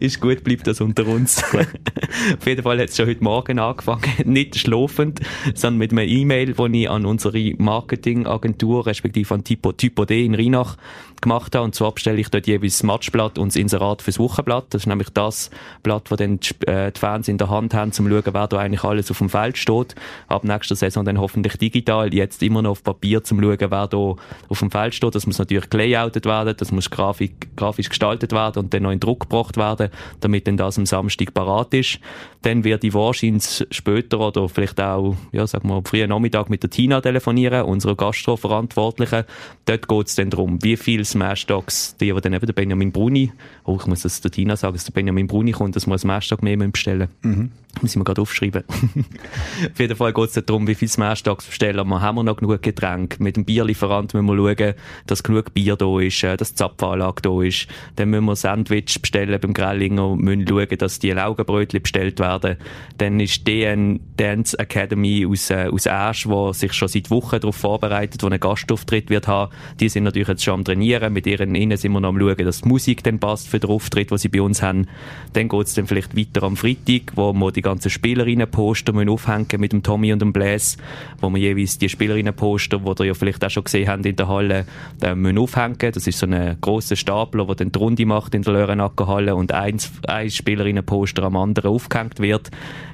ist 0.00 0.20
gut, 0.20 0.42
bleibt 0.42 0.66
das 0.66 0.80
unter 0.80 1.06
uns. 1.06 1.42
Auf 1.44 2.46
jeden 2.46 2.62
Fall 2.62 2.80
hat 2.80 2.88
es 2.88 2.96
schon 2.96 3.06
heute 3.06 3.22
Morgen 3.22 3.58
angefangen, 3.58 4.02
nicht 4.24 4.58
schlafend, 4.58 5.20
sondern 5.54 5.78
mit 5.78 5.92
einer 5.92 6.04
E-Mail, 6.04 6.54
die 6.54 6.82
ich 6.82 6.90
an 6.90 7.04
unsere 7.06 7.54
Marketingagentur, 7.58 8.86
respektive 8.86 9.34
an 9.34 9.44
Typo, 9.44 9.72
Typo 9.72 10.04
D 10.04 10.24
in 10.24 10.34
Rheinach 10.34 10.76
gemacht 11.24 11.54
habe. 11.56 11.64
Und 11.64 11.74
zwar 11.74 11.92
bestelle 11.92 12.20
ich 12.20 12.28
dort 12.28 12.46
jeweils 12.46 12.74
das 12.78 12.82
Matchblatt 12.84 13.38
und 13.38 13.48
das 13.48 13.56
Inserat 13.56 14.02
fürs 14.02 14.18
Wochenblatt. 14.18 14.66
Das 14.70 14.82
ist 14.82 14.86
nämlich 14.86 15.10
das 15.10 15.50
Blatt, 15.82 16.10
das 16.10 16.18
dann 16.18 16.38
die, 16.38 16.66
äh, 16.66 16.92
die 16.92 17.00
Fans 17.00 17.26
in 17.26 17.38
der 17.38 17.50
Hand 17.50 17.74
haben, 17.74 17.88
um 17.88 17.92
zu 17.92 18.08
schauen, 18.08 18.22
wer 18.32 18.46
da 18.46 18.58
eigentlich 18.58 18.84
alles 18.84 19.10
auf 19.10 19.18
dem 19.18 19.28
Feld 19.28 19.58
steht. 19.58 19.94
Ab 20.28 20.44
nächster 20.44 20.76
Saison 20.76 21.04
dann 21.04 21.18
hoffentlich 21.18 21.56
digital. 21.56 22.14
Jetzt 22.14 22.42
immer 22.42 22.62
noch 22.62 22.72
auf 22.72 22.84
Papier, 22.84 23.18
um 23.18 23.24
zu 23.24 23.34
schauen, 23.34 23.58
wer 23.58 23.86
da 23.88 23.96
auf 23.96 24.58
dem 24.58 24.70
Feld 24.70 24.94
steht. 24.94 25.14
Das 25.14 25.26
muss 25.26 25.38
natürlich 25.38 25.70
gelayoutet 25.70 26.26
werden, 26.26 26.54
das 26.56 26.70
muss 26.70 26.90
grafik, 26.90 27.56
grafisch 27.56 27.88
gestaltet 27.88 28.32
werden 28.32 28.64
und 28.64 28.74
dann 28.74 28.84
noch 28.84 28.90
in 28.90 29.00
Druck 29.00 29.20
gebracht 29.20 29.56
werden, 29.56 29.90
damit 30.20 30.46
dann 30.46 30.56
das 30.56 30.78
am 30.78 30.86
Samstag 30.86 31.34
parat 31.34 31.74
ist. 31.74 31.98
Dann 32.42 32.62
werde 32.62 32.86
ich 32.86 32.94
wahrscheinlich 32.94 33.66
später 33.70 34.20
oder 34.20 34.48
vielleicht 34.48 34.80
auch, 34.80 35.16
ja, 35.32 35.46
sag 35.46 35.64
mal, 35.64 35.80
frühen 35.84 36.10
Nachmittag 36.10 36.50
mit 36.50 36.62
der 36.62 36.70
Tina 36.70 37.00
telefonieren, 37.00 37.62
unserer 37.62 37.96
Gastroverantwortlichen. 37.96 39.24
Dort 39.64 39.88
geht 39.88 40.06
es 40.06 40.14
dann 40.14 40.30
darum, 40.30 40.62
wie 40.62 40.76
viele 40.76 41.04
Smashdogs, 41.14 41.96
die, 41.96 42.12
die 42.12 42.20
dann 42.20 42.32
eben 42.32 42.46
der 42.46 42.52
Benjamin 42.52 42.92
Bruni, 42.92 43.32
oh, 43.64 43.78
ich 43.80 43.86
muss 43.86 44.02
das 44.02 44.20
der 44.20 44.30
Tina 44.30 44.56
sagen, 44.56 44.74
dass 44.74 44.84
der 44.84 44.92
Benjamin 44.92 45.26
Bruni 45.26 45.52
kommt, 45.52 45.76
dass 45.76 45.86
wir 45.86 45.92
ein 45.92 45.98
Smashdog 45.98 46.42
mehr 46.42 46.56
bestellen 46.56 47.08
mhm. 47.22 47.50
Müssen 47.82 48.00
wir 48.00 48.04
gerade 48.04 48.20
aufschreiben. 48.20 48.62
Auf 49.72 49.80
jeden 49.80 49.96
Fall 49.96 50.12
geht 50.12 50.36
es 50.36 50.46
darum, 50.46 50.66
wie 50.66 50.74
viele 50.74 50.88
Smashdogs 50.88 51.46
bestellen 51.46 51.86
wir. 51.88 52.00
Haben 52.00 52.16
wir 52.16 52.22
noch 52.22 52.36
genug 52.36 52.62
Getränke? 52.62 53.22
Mit 53.22 53.36
dem 53.36 53.44
Bierlieferant 53.44 54.14
müssen 54.14 54.26
wir 54.26 54.56
schauen, 54.56 54.74
dass 55.06 55.22
genug 55.22 55.52
Bier 55.54 55.76
da 55.76 55.98
ist, 56.00 56.22
äh, 56.22 56.36
dass 56.36 56.50
die 56.50 56.56
Zapfanlage 56.56 57.22
da 57.22 57.42
ist. 57.42 57.66
Dann 57.96 58.10
müssen 58.10 58.26
wir 58.26 58.36
Sandwich 58.36 59.00
bestellen 59.00 59.40
beim 59.40 59.54
Grellinger, 59.54 60.14
müssen 60.16 60.46
schauen, 60.46 60.78
dass 60.78 60.98
die 60.98 61.10
Laugenbrötchen 61.10 61.82
bestellt 61.82 62.20
werden. 62.20 62.56
Dann 62.98 63.20
ist 63.20 63.46
DN 63.46 64.00
Dance 64.16 64.58
Academy 64.58 65.26
aus, 65.28 65.50
äh, 65.50 65.68
aus 65.70 65.86
Asch, 65.86 66.26
wo 66.26 66.52
sich 66.52 66.72
schon 66.72 66.88
seit 66.88 67.10
Wochen 67.10 67.40
darauf 67.40 67.56
vorbereitet, 67.56 68.22
wo 68.22 68.26
einen 68.26 68.40
Gastauftritt 68.40 69.10
wird 69.10 69.26
haben. 69.26 69.52
Die 69.80 69.88
sind 69.88 70.04
natürlich 70.04 70.28
jetzt 70.28 70.44
schon 70.44 70.54
am 70.54 70.64
Trainieren. 70.64 71.03
Mit 71.10 71.26
ihren 71.26 71.54
Innen 71.54 71.76
sind 71.76 71.92
wir 71.92 72.00
noch 72.00 72.08
am 72.08 72.18
schauen, 72.18 72.44
dass 72.44 72.62
die 72.62 72.68
Musik 72.68 73.02
dann 73.04 73.18
passt 73.18 73.48
für 73.48 73.60
den 73.60 73.70
Auftritt, 73.70 74.10
den 74.10 74.18
sie 74.18 74.28
bei 74.28 74.42
uns 74.42 74.62
haben. 74.62 74.86
Dann 75.32 75.48
geht 75.48 75.66
es 75.66 75.74
dann 75.74 75.86
vielleicht 75.86 76.16
weiter 76.16 76.42
am 76.42 76.56
Freitag, 76.56 77.12
wo 77.14 77.32
wir 77.32 77.52
die 77.52 77.62
ganzen 77.62 77.90
Spielerinnen-Poster 77.90 78.92
aufhängen 79.08 79.60
mit 79.60 79.72
dem 79.72 79.82
Tommy 79.82 80.12
und 80.12 80.22
dem 80.22 80.32
Blaise, 80.32 80.78
wo 81.20 81.30
wir 81.30 81.38
jeweils 81.38 81.78
die 81.78 81.88
Spielerinnen-Poster, 81.88 82.78
die 82.78 83.02
ihr 83.02 83.06
ja 83.06 83.14
vielleicht 83.14 83.44
auch 83.44 83.50
schon 83.50 83.64
gesehen 83.64 83.88
habt 83.88 84.06
in 84.06 84.16
der 84.16 84.28
Halle, 84.28 84.66
müssen 85.14 85.38
aufhängen. 85.38 85.92
Das 85.92 86.06
ist 86.06 86.18
so 86.18 86.26
ein 86.26 86.56
grosser 86.60 86.96
Stapler, 86.96 87.46
der 87.46 87.56
dann 87.56 87.72
die 87.72 87.78
Runde 87.78 88.06
macht 88.06 88.34
in 88.34 88.42
der 88.42 88.52
Lörenacker 88.52 89.34
und 89.36 89.52
eins, 89.52 89.92
ein 90.06 90.30
Spielerinnen-Poster 90.30 91.22
am 91.24 91.36
anderen 91.36 91.70
aufgehängt 91.70 92.20
wird. 92.20 92.50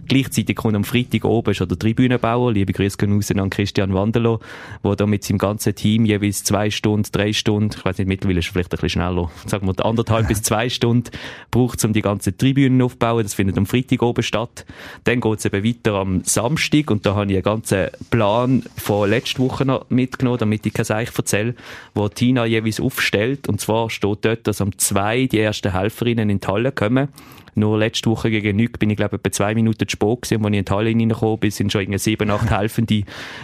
Gleichzeitig 0.08 0.56
kommt 0.56 0.74
am 0.74 0.82
Freitag 0.82 1.24
oben 1.24 1.54
schon 1.54 1.68
der 1.68 1.78
Tribünenbauer, 1.78 2.52
liebe 2.52 2.72
Grüße 2.72 2.96
gehen 2.96 3.22
an 3.38 3.48
Christian 3.50 3.94
Wanderlo, 3.94 4.40
der 4.82 4.96
da 4.96 5.06
mit 5.06 5.22
seinem 5.22 5.38
ganzen 5.38 5.72
Team 5.76 6.04
jeweils 6.04 6.42
zwei 6.42 6.68
Stunden, 6.70 7.08
drei 7.12 7.32
Stunden, 7.32 7.78
weiß 7.90 7.98
nicht, 7.98 8.08
mittlerweile 8.08 8.38
ist 8.38 8.48
er 8.48 8.52
vielleicht 8.52 8.72
ein 8.72 8.80
bisschen 8.80 9.02
schneller, 9.02 9.30
sagen 9.46 9.66
wir 9.66 9.84
anderthalb 9.84 10.28
bis 10.28 10.42
zwei 10.42 10.68
Stunden, 10.68 11.10
braucht 11.50 11.84
um 11.84 11.92
die 11.92 12.02
ganzen 12.02 12.36
Tribünen 12.36 12.80
aufzubauen. 12.80 13.22
Das 13.22 13.34
findet 13.34 13.58
am 13.58 13.66
Freitag 13.66 14.02
oben 14.02 14.22
statt. 14.22 14.64
Dann 15.04 15.20
geht 15.20 15.38
es 15.38 15.44
eben 15.44 15.64
weiter 15.64 15.94
am 15.94 16.22
Samstag 16.24 16.90
und 16.90 17.04
da 17.04 17.14
habe 17.14 17.26
ich 17.26 17.36
einen 17.36 17.42
ganzen 17.42 17.88
Plan 18.10 18.62
von 18.76 19.10
letzter 19.10 19.40
Woche 19.40 19.64
noch 19.64 19.90
mitgenommen, 19.90 20.38
damit 20.38 20.64
ich 20.64 20.72
kein 20.72 20.84
Seich 20.84 21.10
erzähle, 21.16 21.54
wo 21.94 22.08
Tina 22.08 22.46
jeweils 22.46 22.80
aufstellt. 22.80 23.48
Und 23.48 23.60
zwar 23.60 23.90
steht 23.90 24.18
dort, 24.24 24.46
dass 24.46 24.60
am 24.60 24.76
zwei 24.78 25.26
die 25.26 25.40
ersten 25.40 25.72
Helferinnen 25.72 26.30
in 26.30 26.40
die 26.40 26.46
Halle 26.46 26.72
kommen 26.72 27.08
nur 27.54 27.78
letzte 27.78 28.10
Woche 28.10 28.30
gegen 28.30 28.56
Nüg 28.56 28.78
bin 28.78 28.90
ich, 28.90 28.96
glaube 28.96 29.16
ich, 29.16 29.20
etwa 29.20 29.32
zwei 29.32 29.54
Minuten 29.54 29.86
zu 29.88 29.92
spät 29.92 30.22
gewesen. 30.22 30.44
Und 30.44 30.46
als 30.46 30.52
ich 30.52 30.58
in 30.58 30.64
die 30.64 30.72
Halle 30.72 30.90
reingekommen 30.90 31.38
bin, 31.38 31.50
sind 31.50 31.72
schon 31.72 31.82
irgendwie 31.82 31.98
sieben, 31.98 32.30
acht 32.30 32.50
Helfende 32.50 33.02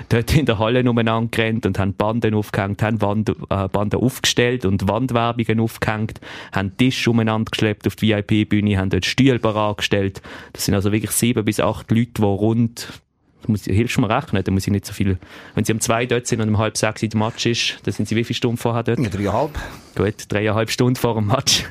dort 0.08 0.34
in 0.34 0.46
der 0.46 0.58
Halle 0.58 0.88
umeinander 0.88 1.30
gerannt 1.30 1.66
und 1.66 1.78
haben 1.78 1.94
Banden 1.94 2.34
aufgehängt, 2.34 2.82
haben 2.82 3.00
Wand, 3.00 3.30
äh, 3.30 3.68
Banden 3.68 4.00
aufgestellt 4.00 4.64
und 4.64 4.88
Wandwerbungen 4.88 5.60
aufgehängt, 5.60 6.20
haben 6.52 6.76
Tisch 6.76 7.06
umeinander 7.08 7.50
geschleppt 7.50 7.86
auf 7.86 7.96
die 7.96 8.08
VIP-Bühne, 8.08 8.78
haben 8.78 8.90
dort 8.90 9.06
Stühle 9.06 9.40
gestellt. 9.76 10.22
Das 10.52 10.64
sind 10.64 10.75
also 10.75 10.92
wirklich 10.92 11.12
sieben 11.12 11.44
bis 11.44 11.60
acht 11.60 11.90
Leute, 11.90 12.12
die 12.18 12.22
rund 12.22 12.88
muss, 13.48 13.64
hilfst 13.64 13.96
du 13.96 14.00
mir 14.00 14.10
rechnen, 14.10 14.42
dann 14.42 14.54
muss 14.54 14.66
ich 14.66 14.72
nicht 14.72 14.86
so 14.86 14.92
viel, 14.92 15.18
wenn 15.54 15.64
sie 15.64 15.72
um 15.72 15.80
zwei 15.80 16.06
dort 16.06 16.26
sind 16.26 16.40
und 16.40 16.48
um 16.48 16.58
halb 16.58 16.76
sechs 16.76 17.02
in 17.02 17.10
der 17.10 17.18
Match 17.18 17.46
ist, 17.46 17.78
dann 17.84 17.94
sind 17.94 18.08
sie 18.08 18.16
wie 18.16 18.25
viele 18.25 18.36
Stunden 18.36 18.56
vorher 18.56 18.82
dort? 18.82 18.98
Ja, 18.98 19.08
dreieinhalb. 19.08 19.58
Gut, 19.94 20.14
dreieinhalb 20.28 20.70
Stunden 20.70 20.96
vor 20.96 21.14
dem 21.14 21.26
Match. 21.26 21.64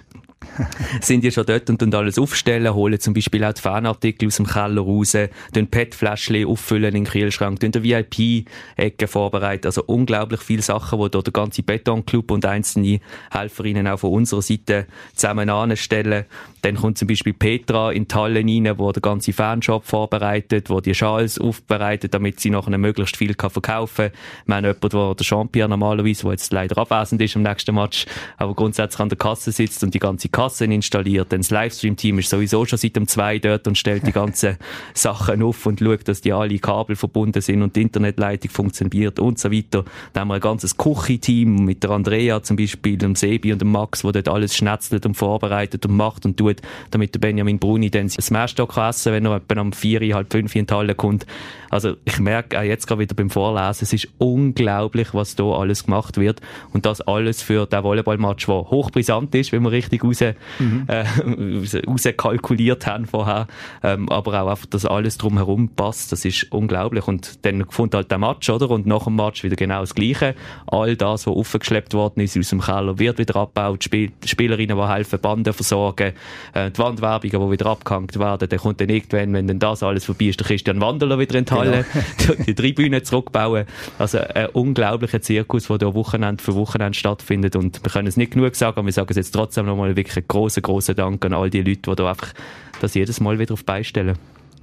sind 1.02 1.24
die 1.24 1.32
schon 1.32 1.46
dort 1.46 1.70
und 1.70 1.82
dann 1.82 1.94
alles 1.94 2.18
aufstellen, 2.18 2.74
holen 2.74 3.00
zum 3.00 3.14
Beispiel 3.14 3.44
auch 3.44 3.54
die 3.54 3.62
Fanartikel 3.62 4.28
aus 4.28 4.38
dem 4.38 4.48
Keller 4.48 4.82
raus, 4.82 5.18
den 5.56 5.68
PET-Fläschchen 5.68 6.48
auffüllen 6.48 6.96
in 6.96 7.04
den 7.04 7.06
Kühlschrank, 7.06 7.60
den 7.60 7.74
VIP-Ecke 7.74 9.08
vorbereiten. 9.08 9.68
Also 9.68 9.84
unglaublich 9.86 10.42
viele 10.42 10.62
Sachen, 10.62 11.00
die 11.00 11.10
dort 11.10 11.28
der 11.28 11.34
ganze 11.34 11.64
Betonclub 11.64 12.32
und 12.32 12.46
einzelne 12.46 13.00
Helferinnen 13.32 13.88
auch 13.88 14.00
von 14.00 14.12
unserer 14.12 14.42
Seite 14.42 14.88
zusammen 15.14 15.50
anstellen. 15.50 16.26
Dann 16.62 16.76
kommt 16.76 16.98
zum 16.98 17.08
Beispiel 17.08 17.34
Petra 17.34 17.92
in 17.92 18.08
die 18.08 18.16
Halle 18.16 18.40
rein, 18.40 18.78
wo 18.78 18.92
der 18.92 19.02
ganze 19.02 19.34
Fanshop 19.34 19.86
vorbereitet, 19.86 20.70
wo 20.70 20.82
die 20.82 20.96
Schals 20.96 21.40
aufbereitet, 21.40 22.14
damit 22.14 22.40
sie 22.40 22.50
nachher 22.50 22.78
möglichst 22.78 23.18
viel 23.18 23.36
verkaufen 23.36 23.62
kann. 23.62 24.12
Wir 24.46 24.56
haben 24.56 24.66
jemanden, 24.66 24.90
der 24.90 25.16
der 25.16 25.24
Champion 25.24 25.70
normalerweise, 25.70 26.24
der 26.24 26.32
jetzt 26.32 26.52
leider 26.54 26.78
abwesend 26.78 27.22
ist 27.22 27.36
im 27.36 27.44
nächsten 27.44 27.76
Match, 27.76 28.06
aber 28.38 28.54
grundsätzlich 28.54 29.00
an 29.00 29.10
der 29.10 29.18
Kasse 29.18 29.52
sitzt 29.52 29.84
und 29.84 29.94
die 29.94 30.00
ganze 30.00 30.30
Kasse 30.36 30.66
installiert. 30.66 31.32
Dann 31.32 31.40
das 31.40 31.50
Livestream-Team 31.50 32.20
ist 32.20 32.30
sowieso 32.30 32.66
schon 32.66 32.78
seit 32.78 32.98
dem 32.98 33.08
2 33.08 33.40
dort 33.40 33.68
und 33.68 33.78
stellt 33.78 34.06
die 34.06 34.12
ganzen 34.12 34.58
Sachen 34.94 35.42
auf 35.42 35.66
und 35.66 35.80
schaut, 35.80 36.10
dass 36.10 36.20
die 36.20 36.34
alle 36.34 36.60
Kabel 36.60 36.98
verbunden 36.98 37.40
sind 37.40 37.62
und 37.62 37.74
die 37.78 37.84
Internetleitung 37.84 38.52
funktioniert 38.52 39.18
und 39.20 39.40
so 39.40 39.50
weiter. 39.50 39.86
Dann 40.12 40.22
haben 40.22 40.28
wir 40.28 40.34
ein 40.34 40.42
ganzes 40.42 40.76
Küche-Team 40.76 41.64
mit 41.64 41.84
der 41.84 41.92
Andrea 41.92 42.44
zum 42.44 42.58
Beispiel, 42.58 42.98
dem 42.98 43.16
Sebi 43.16 43.54
und 43.54 43.62
dem 43.62 43.72
Max, 43.72 44.04
wo 44.04 44.12
dort 44.12 44.28
alles 44.28 44.54
schnetzelt 44.58 45.06
und 45.06 45.16
vorbereitet 45.16 45.86
und 45.86 45.96
macht 45.96 46.26
und 46.26 46.36
tut 46.36 46.58
damit 46.92 47.16
der 47.16 47.20
Benjamin 47.20 47.58
Bruni 47.58 47.90
dann 47.90 48.08
das 48.08 48.26
Smash-Stock 48.26 48.76
essen 48.76 49.14
wenn 49.14 49.26
er 49.26 49.38
etwa 49.38 49.62
um 49.62 49.72
vier, 49.72 50.02
halb 50.14 50.34
fünf 50.34 50.54
in 50.54 50.66
die 50.66 50.74
Halle 50.74 50.96
kommt. 50.96 51.26
Also 51.70 51.96
ich 52.04 52.20
merke 52.20 52.60
auch 52.60 52.64
jetzt 52.64 52.88
gerade 52.88 53.02
wieder 53.02 53.16
beim 53.16 53.30
Vorlesen, 53.30 53.84
es 53.84 53.94
ist 53.94 54.10
unglaublich, 54.18 55.14
was 55.14 55.36
da 55.36 55.44
alles 55.46 55.86
gemacht 55.86 56.18
wird 56.18 56.42
und 56.74 56.86
das 56.86 57.00
alles 57.02 57.42
für 57.42 57.66
den 57.66 57.84
Volleyballmatch, 57.84 58.46
der 58.48 58.56
hochbrisant 58.70 59.34
ist, 59.36 59.52
wenn 59.52 59.64
wir 59.64 59.72
richtig 59.72 60.04
raus, 60.30 60.36
mhm. 60.60 60.88
äh, 60.88 61.86
rauskalkuliert 61.88 62.88
haben 62.88 63.06
vorher, 63.06 63.48
ähm, 63.84 64.10
aber 64.10 64.42
auch 64.42 64.50
einfach, 64.52 64.66
dass 64.68 64.86
alles 64.86 65.18
drumherum 65.18 65.70
passt, 65.70 66.12
das 66.12 66.26
ist 66.26 66.52
unglaublich 66.52 67.08
und 67.08 67.46
dann 67.46 67.68
kommt 67.68 67.96
halt 67.96 68.12
der 68.12 68.18
Match, 68.18 68.50
oder? 68.50 68.70
Und 68.70 68.86
nach 68.86 69.04
dem 69.04 69.16
Match 69.16 69.44
wieder 69.44 69.56
genau 69.56 69.82
das 69.82 69.96
Gleiche. 69.96 70.36
All 70.68 70.96
das, 70.96 71.28
was 71.28 71.36
aufgeschleppt 71.36 71.94
worden 71.94 72.22
ist 72.22 72.38
aus 72.38 72.50
dem 72.50 72.62
Keller, 72.62 73.00
wird 73.00 73.18
wieder 73.18 73.36
abgebaut, 73.36 73.84
Spiel 73.84 74.12
Spielerinnen, 74.26 74.78
die 74.78 74.88
helfen, 74.88 75.20
Banden 75.20 75.54
versorgen, 75.54 76.14
äh, 76.54 76.72
die 76.72 76.80
Wandwerbungen, 76.80 77.48
die 77.48 77.52
wieder 77.52 77.68
abgehängt 77.68 78.18
werden, 78.20 78.50
dann 78.50 78.60
kommt 78.60 78.82
dann 78.82 78.90
irgendwann, 78.90 79.34
wenn 79.34 79.48
dann 79.48 79.60
das 79.60 79.84
alles 79.84 80.06
vorbei 80.06 80.26
ist, 80.26 80.40
der 80.40 80.48
Christian 80.48 80.82
Wanderler 80.82 81.20
wieder 81.20 81.38
in 81.38 81.46
die 81.46 81.54
Halle, 81.54 81.86
genau. 82.18 82.44
die 82.48 82.56
Tribüne 82.56 83.04
zurückbauen. 83.04 83.66
Also 84.00 84.20
ein 84.20 84.48
unglaublicher 84.48 85.22
Zirkus, 85.22 85.68
der 85.68 85.78
da 85.78 85.94
Wochenende 85.94 86.44
für 86.44 86.56
Wochenende 86.56 86.98
stattfindet 86.98 87.56
und 87.56 87.84
wir 87.84 87.92
können 87.92 88.08
es 88.08 88.18
nicht 88.18 88.34
genug 88.34 88.56
sagen, 88.56 88.78
aber 88.78 88.86
wir 88.86 88.94
sagen 88.94 89.08
es 89.10 89.18
jetzt 89.18 89.32
trotzdem 89.32 89.66
nochmal 89.66 89.96
wirklich 89.96 90.15
einen 90.18 90.28
grossen, 90.28 90.62
grossen 90.62 90.96
Dank 90.96 91.24
an 91.26 91.34
all 91.34 91.50
die 91.50 91.62
Leute, 91.62 91.90
die 91.90 91.96
da 91.96 92.10
einfach 92.10 92.34
das 92.82 92.94
jedes 92.94 93.20
Mal 93.20 93.40
wieder 93.40 93.54
auf 93.54 93.66
beistellen. 93.66 94.18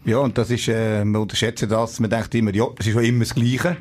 Ja, 0.05 0.19
und 0.19 0.37
das 0.37 0.51
ist, 0.51 0.69
äh, 0.69 1.05
wir 1.05 1.21
unterschätzen 1.21 1.69
das, 1.69 2.01
man 2.01 2.11
denkt 2.11 2.35
immer, 2.35 2.55
ja, 2.55 2.67
es 2.79 2.87
ist 2.87 2.93
schon 2.93 3.05
immer 3.05 3.21
das 3.21 3.35
Gleiche. 3.35 3.77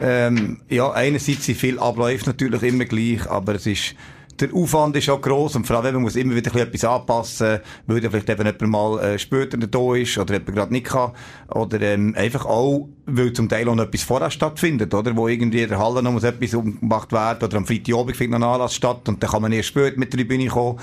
Ähm, 0.00 0.60
ja, 0.68 0.92
einerseits 0.92 1.46
sind 1.46 1.58
viele 1.58 1.80
Abläufe 1.80 2.26
natürlich 2.26 2.62
immer 2.62 2.84
gleich, 2.84 3.28
aber 3.28 3.56
es 3.56 3.66
ist 3.66 3.96
der 4.40 4.54
Aufwand 4.54 4.96
ist 4.96 5.08
auch 5.10 5.20
gross 5.20 5.56
und 5.56 5.66
vor 5.66 5.76
allem, 5.76 5.94
man 5.94 6.02
muss 6.02 6.16
immer 6.16 6.34
wieder 6.34 6.54
etwas 6.54 6.84
anpassen, 6.84 7.58
weil 7.86 8.02
ja 8.02 8.10
vielleicht 8.10 8.30
eben 8.30 8.46
jemand 8.46 8.62
mal 8.62 8.98
äh, 9.00 9.18
später 9.18 9.56
da 9.56 9.94
ist 9.94 10.16
oder 10.18 10.34
jemand 10.34 10.54
gerade 10.54 10.72
nicht 10.72 10.86
kann. 10.86 11.12
Oder 11.48 11.80
ähm, 11.80 12.14
einfach 12.16 12.46
auch, 12.46 12.88
weil 13.06 13.32
zum 13.32 13.48
Teil 13.48 13.68
auch 13.68 13.74
noch 13.74 13.84
etwas 13.84 14.02
vorher 14.02 14.30
stattfindet, 14.30 14.94
oder? 14.94 15.16
Wo 15.16 15.28
irgendwie 15.28 15.62
in 15.62 15.68
der 15.68 15.78
Halle 15.78 16.02
noch 16.02 16.22
etwas 16.22 16.54
umgemacht 16.54 17.12
werden 17.12 17.44
oder 17.44 17.56
am 17.56 17.66
Freitagabend 17.66 18.16
findet 18.16 18.40
noch 18.40 18.48
ein 18.48 18.54
Anlass 18.54 18.74
statt 18.74 19.08
und 19.08 19.22
dann 19.22 19.30
kann 19.30 19.42
man 19.42 19.52
erst 19.52 19.68
später 19.68 19.98
mit 19.98 20.12
der 20.12 20.24
Bühne 20.24 20.46
kommen 20.46 20.78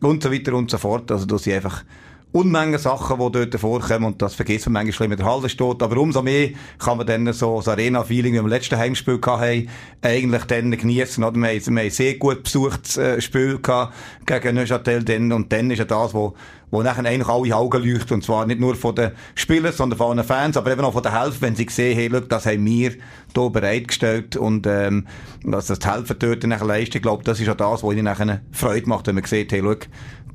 und 0.00 0.22
so 0.22 0.32
weiter 0.32 0.54
und 0.54 0.70
so 0.70 0.78
fort. 0.78 1.10
Also 1.10 1.26
das 1.26 1.44
sind 1.44 1.54
einfach 1.54 1.84
Unmengen 2.32 2.78
Sachen, 2.78 3.18
die 3.18 3.32
dort 3.32 3.60
vorkommen 3.60 4.04
und 4.04 4.22
das 4.22 4.34
vergisst 4.34 4.66
man 4.66 4.84
manchmal 4.84 5.10
in 5.10 5.16
der 5.16 5.26
Halle 5.26 5.48
steht. 5.48 5.82
Aber 5.82 5.96
umso 5.96 6.22
mehr 6.22 6.50
kann 6.78 6.98
man 6.98 7.06
dann 7.06 7.32
so 7.32 7.56
das 7.56 7.68
Arena-Feeling, 7.68 8.32
wie 8.32 8.36
wir 8.36 8.40
im 8.40 8.46
letzten 8.46 8.78
Heimspiel 8.78 9.20
hatten, 9.26 9.68
eigentlich 10.02 10.44
dann 10.44 10.70
genießen. 10.70 11.24
Oder? 11.24 11.36
Wir, 11.36 11.48
haben, 11.48 11.76
wir 11.76 11.82
haben 11.82 11.90
sehr 11.90 12.14
gut 12.14 12.44
besuchtes 12.44 12.96
äh, 12.96 13.20
Spiel 13.20 13.58
gegen 14.26 14.54
Neuchâtel 14.54 15.02
dann 15.02 15.32
und 15.32 15.52
dann 15.52 15.70
ist 15.70 15.78
ja 15.78 15.84
das, 15.84 16.14
wo 16.14 16.34
wo 16.70 16.82
nachher 16.82 17.04
eigentlich 17.04 17.28
alle 17.28 17.56
Augen 17.56 17.82
leuchten. 17.82 18.14
Und 18.14 18.24
zwar 18.24 18.46
nicht 18.46 18.60
nur 18.60 18.74
von 18.76 18.94
den 18.94 19.12
Spielern, 19.34 19.72
sondern 19.72 19.98
von 19.98 20.16
den 20.16 20.26
Fans, 20.26 20.56
aber 20.56 20.72
eben 20.72 20.82
auch 20.82 20.92
von 20.92 21.02
den 21.02 21.12
Helfern, 21.12 21.40
wenn 21.40 21.56
sie 21.56 21.66
sehen, 21.68 21.96
hey, 21.96 22.08
schau, 22.10 22.20
das 22.20 22.46
haben 22.46 22.64
wir 22.64 22.92
hier 23.34 23.50
bereitgestellt 23.50 24.36
und 24.36 24.66
ähm, 24.66 25.06
dass 25.44 25.66
das 25.66 25.78
die 25.78 25.88
Helfer 25.88 26.14
dort 26.14 26.44
nachher 26.44 26.66
leisten. 26.66 26.96
Ich 26.96 27.02
glaube, 27.02 27.24
das 27.24 27.40
ist 27.40 27.48
auch 27.48 27.56
das, 27.56 27.82
was 27.82 27.92
ihnen 27.92 28.04
nachher 28.04 28.40
Freude 28.52 28.88
macht, 28.88 29.06
wenn 29.06 29.16
man 29.16 29.24
sieht, 29.24 29.52
hey, 29.52 29.60
schau, 29.62 29.74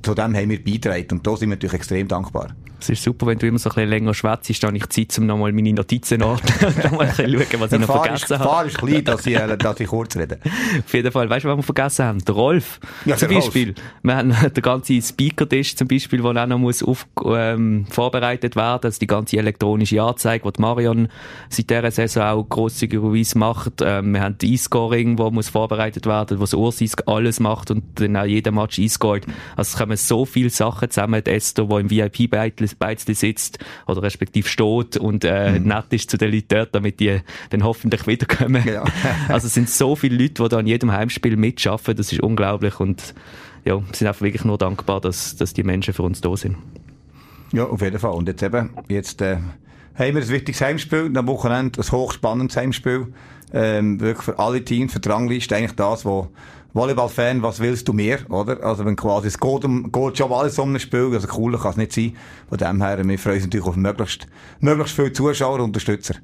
zu 0.02 0.14
dem 0.14 0.36
haben 0.36 0.50
wir 0.50 0.64
beigetragen. 0.64 1.08
Und 1.12 1.28
da 1.28 1.36
sind 1.36 1.50
wir 1.50 1.56
natürlich 1.56 1.74
extrem 1.74 2.08
dankbar. 2.08 2.50
Es 2.80 2.90
ist 2.90 3.04
super, 3.04 3.26
wenn 3.28 3.40
du 3.40 3.48
immer 3.48 3.58
so 3.58 3.70
ein 3.70 3.76
bisschen 3.76 3.90
länger 3.90 4.14
schwätzt, 4.14 4.62
dann 4.62 4.70
habe 4.70 4.78
ich 4.78 4.90
Zeit, 4.90 5.18
um 5.18 5.26
nochmal 5.26 5.52
meine 5.54 5.74
Notizen 5.74 6.20
nachzunehmen 6.20 6.84
und 6.92 6.98
mal 6.98 7.14
schauen, 7.16 7.60
was 7.60 7.72
ich 7.72 7.80
noch 7.80 7.88
vergessen 7.88 8.40
habe. 8.40 8.44
Die 8.44 8.44
Gefahr 8.44 8.66
ist 8.66 8.78
klein, 8.78 9.04
dass 9.04 9.26
ich, 9.26 9.36
äh, 9.36 9.58
dass 9.58 9.80
ich 9.80 9.88
kurz 9.88 10.16
rede. 10.16 10.40
Auf 10.86 10.94
jeden 10.94 11.12
Fall. 11.12 11.30
Weißt 11.30 11.46
du, 11.46 11.50
was 11.50 11.58
wir 11.58 11.64
vergessen 11.64 12.06
haben? 12.06 12.26
Der 12.26 12.36
Rolf. 12.36 12.80
Ja, 13.06 13.16
zum 13.16 13.30
Beispiel. 13.30 13.70
Rolf. 13.70 13.78
Wir 14.04 14.16
haben 14.16 14.36
den 14.54 14.62
ganzen 14.62 15.02
Speaker-Tisch 15.02 15.76
zum 15.76 15.88
Beispiel, 15.88 16.22
der 16.22 16.44
auch 16.44 16.48
noch 16.48 16.60
muss 16.60 16.84
auf, 16.84 17.08
ähm, 17.26 17.86
vorbereitet 17.90 18.56
werden, 18.56 18.82
also 18.84 19.00
die 19.00 19.08
ganze 19.08 19.38
elektronische 19.38 20.02
Anzeige, 20.02 20.52
die 20.52 20.62
Marion 20.62 21.08
seit 21.50 21.70
dieser 21.70 21.92
Saison 21.92 22.24
auch 22.24 22.44
grosszügigerweise 22.44 23.38
macht. 23.38 23.82
Ähm, 23.82 24.12
wir 24.12 24.22
haben 24.22 24.38
die 24.38 24.54
E-Scoring, 24.54 25.18
wo 25.18 25.32
muss 25.32 25.50
vorbereitet 25.50 26.06
werden, 26.06 26.40
was 26.40 26.54
Ursis 26.54 26.96
alles 27.08 27.40
macht 27.40 27.72
und 27.72 27.84
dann 27.96 28.16
auch 28.18 28.26
jeder 28.26 28.52
Match 28.52 28.78
e-scored. 28.78 29.26
Also 29.56 29.78
kommen 29.86 29.98
so 29.98 30.26
viele 30.26 30.50
Sachen 30.50 30.90
zusammen. 30.90 31.24
Die 31.24 31.32
Esther, 31.32 31.66
die 31.66 31.76
im 31.76 31.92
VIP-Beizli 31.92 33.14
sitzt 33.14 33.60
oder 33.86 34.02
respektive 34.02 34.50
steht 34.50 34.98
und 34.98 35.24
äh, 35.24 35.60
mhm. 35.60 35.68
nett 35.68 35.86
ist 35.92 36.10
zu 36.10 36.18
den 36.18 36.32
Leuten 36.32 36.48
dort, 36.50 36.74
damit 36.74 37.00
die 37.00 37.22
dann 37.52 37.64
hoffentlich 37.64 38.08
wiederkommen. 38.08 38.64
Ja. 38.66 38.84
also 39.30 39.46
es 39.46 39.54
sind 39.54 39.70
so 39.70 39.96
viele 39.96 40.18
Leute, 40.18 40.44
die 40.44 40.50
da 40.50 40.58
an 40.58 40.66
jedem 40.66 40.92
Heimspiel 40.92 41.38
mitschaffen. 41.38 41.96
Das 41.96 42.12
ist 42.12 42.20
unglaublich 42.22 42.80
und 42.80 43.14
ja, 43.64 43.76
wir 43.76 43.94
sind 43.94 44.08
einfach 44.08 44.22
wirklich 44.22 44.44
nur 44.44 44.58
dankbar, 44.58 45.02
dass, 45.02 45.36
dass 45.36 45.54
die 45.54 45.64
Menschen 45.64 45.94
für 45.94 46.04
uns 46.04 46.22
da 46.22 46.36
sind. 46.36 46.58
Ja, 47.52 47.66
auf 47.66 47.82
jeden 47.82 48.00
Fall. 48.00 48.14
Und 48.14 48.28
jetzt 48.28 48.42
eben, 48.42 48.72
jetzt 48.88 49.22
äh, 49.22 49.38
haben 49.96 50.16
wir 50.16 50.22
ein 50.22 50.30
wichtiges 50.30 50.62
Heimspiel, 50.62 51.12
am 51.16 51.28
Wochenende 51.28 51.80
ein 51.80 51.92
hochspannendes 51.92 52.58
Heimspiel. 52.58 53.14
Ähm, 53.54 54.00
wirklich 54.00 54.26
für 54.26 54.40
alle 54.40 54.66
Teams, 54.66 54.94
für 54.94 55.00
die 55.00 55.10
Rangliste, 55.10 55.56
eigentlich 55.56 55.76
das, 55.76 56.04
wo 56.06 56.30
Volleyball-Fan, 56.76 57.42
was 57.42 57.62
willst 57.62 57.88
du 57.88 57.94
mehr, 57.94 58.20
oder? 58.30 58.62
Also 58.62 58.86
wenn 58.86 58.98
quasi, 58.98 59.30
es 59.30 59.40
geht, 59.40 59.64
um, 59.64 59.90
geht 59.94 60.18
schon 60.18 60.32
alles 60.34 60.60
um 60.60 60.76
ein 60.76 60.80
Spiel, 60.82 61.10
also 61.14 61.26
cooler 61.26 61.58
kann 61.58 61.72
es 61.72 61.78
nicht 61.78 61.94
sein. 61.94 62.16
Von 62.50 62.58
dem 62.58 62.84
her, 62.84 63.08
wir 63.08 63.18
freuen 63.18 63.36
uns 63.36 63.46
natürlich 63.46 63.66
auf 63.66 63.78
möglichst, 63.78 64.28
möglichst 64.60 64.94
viele 64.94 65.14
Zuschauer 65.14 65.56
und 65.56 65.62
Unterstützer. 65.62 66.16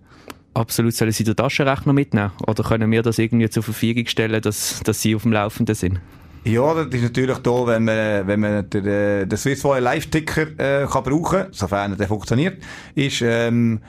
Absolut. 0.54 0.94
Sollen 0.94 1.14
Sie 1.14 1.24
den 1.24 1.38
Taschenrechner 1.38 1.94
mitnehmen? 1.94 2.32
Oder 2.46 2.64
können 2.64 2.92
wir 2.92 3.02
das 3.02 3.18
irgendwie 3.18 3.50
zur 3.50 3.64
Verfügung 3.64 4.06
stellen, 4.08 4.42
dass, 4.42 4.82
dass 4.84 5.02
Sie 5.02 5.16
auf 5.16 5.22
dem 5.22 5.32
Laufenden 5.32 5.74
sind? 5.74 6.02
Ja, 6.44 6.74
das 6.74 6.88
ist 6.88 7.04
natürlich 7.04 7.38
da, 7.38 7.68
wenn 7.68 7.86
man, 7.86 8.28
wenn 8.28 8.40
man 8.42 8.70
den, 8.70 9.30
den 9.30 9.38
Swiss 9.38 9.64
Live-Ticker 9.64 10.48
äh, 10.58 10.86
kann 10.86 11.04
brauchen, 11.04 11.46
sofern 11.52 11.96
der 11.96 12.08
funktioniert, 12.10 12.62
ist, 12.94 13.22
ähm, 13.22 13.80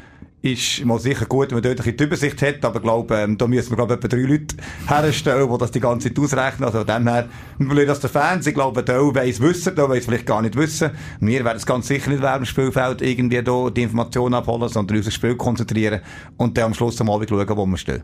ist 0.42 0.85
mal 0.85 0.98
sicher 0.98 1.26
gut, 1.26 1.50
wenn 1.50 1.57
man 1.57 1.62
dort 1.62 1.87
ein 1.87 1.96
die 1.96 2.02
Übersicht 2.05 2.42
hat, 2.42 2.64
aber 2.64 2.76
ich 2.76 2.83
glaube, 2.83 3.14
ähm, 3.14 3.38
da 3.38 3.46
müssen 3.46 3.70
wir, 3.70 3.76
glaube 3.76 3.94
etwa 3.94 4.09
drei 4.09 4.22
Leute 4.22 4.57
herstellen, 4.88 5.48
die 5.50 5.59
das 5.59 5.70
die 5.70 5.81
ganze 5.81 6.09
Zeit 6.09 6.18
ausrechnen. 6.18 6.64
Also 6.64 6.78
von 6.78 6.87
dem 6.87 7.09
her, 7.09 7.28
wir 7.59 7.87
das 7.87 8.00
der 8.00 8.11
Fans, 8.11 8.46
ich 8.46 8.55
glaube, 8.55 8.83
der 8.83 9.00
weiss 9.14 9.40
wissen, 9.40 9.74
der 9.76 9.88
weiss 9.88 10.05
vielleicht 10.05 10.26
gar 10.26 10.42
nicht 10.42 10.57
wissen. 10.57 10.90
Wir 11.20 11.44
werden 11.44 11.59
es 11.59 11.66
ganz 11.66 11.87
sicher 11.87 12.11
nicht 12.11 12.22
während 12.22 12.40
dem 12.40 12.46
Spielfeld 12.46 13.02
irgendwie 13.02 13.42
da 13.42 13.70
die 13.70 13.83
Informationen 13.83 14.35
abholen, 14.35 14.68
sondern 14.68 14.96
uns 14.96 15.07
aufs 15.07 15.14
Spiel 15.14 15.37
konzentrieren 15.37 16.00
und 16.37 16.59
dann 16.59 16.66
am 16.66 16.74
Schluss 16.74 17.00
einmal 17.00 17.26
schauen, 17.26 17.48
wo 17.57 17.66
wir 17.66 17.76
stehen. 17.76 18.02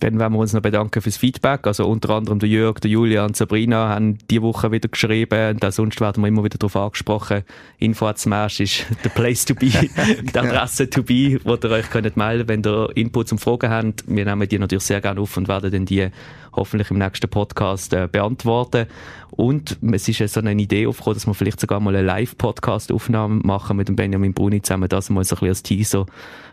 Dann 0.00 0.18
wollen 0.18 0.32
wir 0.32 0.38
uns 0.40 0.52
noch 0.52 0.60
bedanken 0.60 1.00
fürs 1.00 1.16
Feedback. 1.16 1.66
Also 1.66 1.86
unter 1.86 2.10
anderem 2.10 2.38
der 2.38 2.48
Jörg, 2.48 2.80
der 2.80 2.90
Julia 2.90 3.24
und 3.24 3.34
Sabrina 3.34 3.88
haben 3.88 4.18
die 4.30 4.42
Woche 4.42 4.70
wieder 4.70 4.88
geschrieben. 4.88 5.54
Und 5.54 5.64
auch 5.64 5.72
sonst 5.72 6.00
werden 6.00 6.22
wir 6.22 6.28
immer 6.28 6.44
wieder 6.44 6.58
darauf 6.58 6.76
angesprochen. 6.76 7.44
Info 7.78 8.12
Smash 8.14 8.60
ist 8.60 8.86
the 9.02 9.08
place 9.08 9.44
to 9.46 9.54
be, 9.54 9.66
die 9.70 10.38
Adresse 10.38 10.90
to 10.90 11.02
be, 11.02 11.40
wo 11.44 11.54
ihr 11.54 11.70
euch 11.70 11.88
könnt 11.90 12.16
melden 12.16 12.48
wenn 12.48 12.62
ihr 12.62 12.90
Input 12.94 13.28
zum 13.28 13.38
Fragen 13.38 13.70
habt. 13.70 14.04
Wir 14.06 14.24
nehmen 14.26 14.46
die 14.46 14.58
natürlich 14.58 14.84
sehr 14.84 15.00
gerne 15.00 15.20
auf 15.20 15.36
und 15.36 15.48
werden 15.48 15.70
dann 15.70 15.86
die 15.86 16.10
hoffentlich 16.56 16.90
im 16.90 16.98
nächsten 16.98 17.28
Podcast 17.28 17.92
äh, 17.92 18.08
beantworten. 18.10 18.86
Und 19.30 19.78
es 19.92 20.08
ist 20.08 20.18
ja 20.18 20.28
so 20.28 20.40
eine 20.40 20.52
Idee 20.52 20.86
aufgekommen, 20.86 21.14
dass 21.14 21.26
wir 21.26 21.34
vielleicht 21.34 21.60
sogar 21.60 21.78
mal 21.80 21.94
eine 21.94 22.06
Live-Podcast-Aufnahme 22.06 23.40
machen 23.44 23.76
mit 23.76 23.88
dem 23.88 23.96
Benjamin 23.96 24.32
Bruni 24.32 24.62
zusammen. 24.62 24.88
Das 24.88 25.10
mal 25.10 25.22
so 25.24 25.36
ein 25.36 25.40
bisschen 25.40 25.48
als 25.48 25.62
Teaser. 25.62 26.06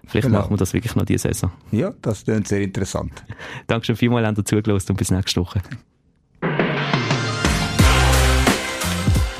Vielleicht 0.05 0.27
genau. 0.27 0.39
machen 0.39 0.51
wir 0.51 0.57
das 0.57 0.73
wirklich 0.73 0.95
noch 0.95 1.05
diese 1.05 1.29
Saison. 1.29 1.51
Ja, 1.71 1.93
das 2.01 2.25
klingt 2.25 2.47
sehr 2.47 2.61
interessant. 2.61 3.23
Danke 3.67 3.85
schon 3.85 3.95
vielmals, 3.95 4.27
an 4.27 4.45
zugelassen 4.45 4.91
und 4.91 4.97
bis 4.97 5.11
nächste 5.11 5.41
Woche. 5.41 5.61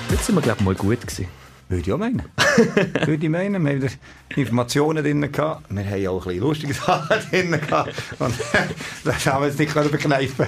Jetzt 0.09 0.25
sind 0.25 0.35
wir, 0.35 0.41
glaube 0.41 0.59
ich, 0.59 0.65
mal 0.65 0.75
gut 0.75 1.01
gewesen. 1.01 1.27
Würde 1.69 1.81
ich 1.81 1.91
auch 1.91 1.97
meinen. 1.97 2.21
Würde 3.05 3.25
ich 3.25 3.29
meinen. 3.29 3.65
Wir 3.65 3.73
haben 3.73 3.89
Informationen 4.35 5.03
drin 5.03 5.31
gehabt. 5.31 5.65
Wir 5.69 5.85
haben 5.85 6.07
auch 6.07 6.21
ein 6.21 6.27
bisschen 6.27 6.39
lustige 6.41 6.73
Sachen 6.73 7.17
drin 7.31 7.51
gehabt. 7.51 7.93
Und 8.19 8.35
das 9.03 9.25
haben 9.25 9.41
wir 9.41 9.47
jetzt 9.47 9.59
nicht 9.59 9.91
bekneifen 9.91 10.45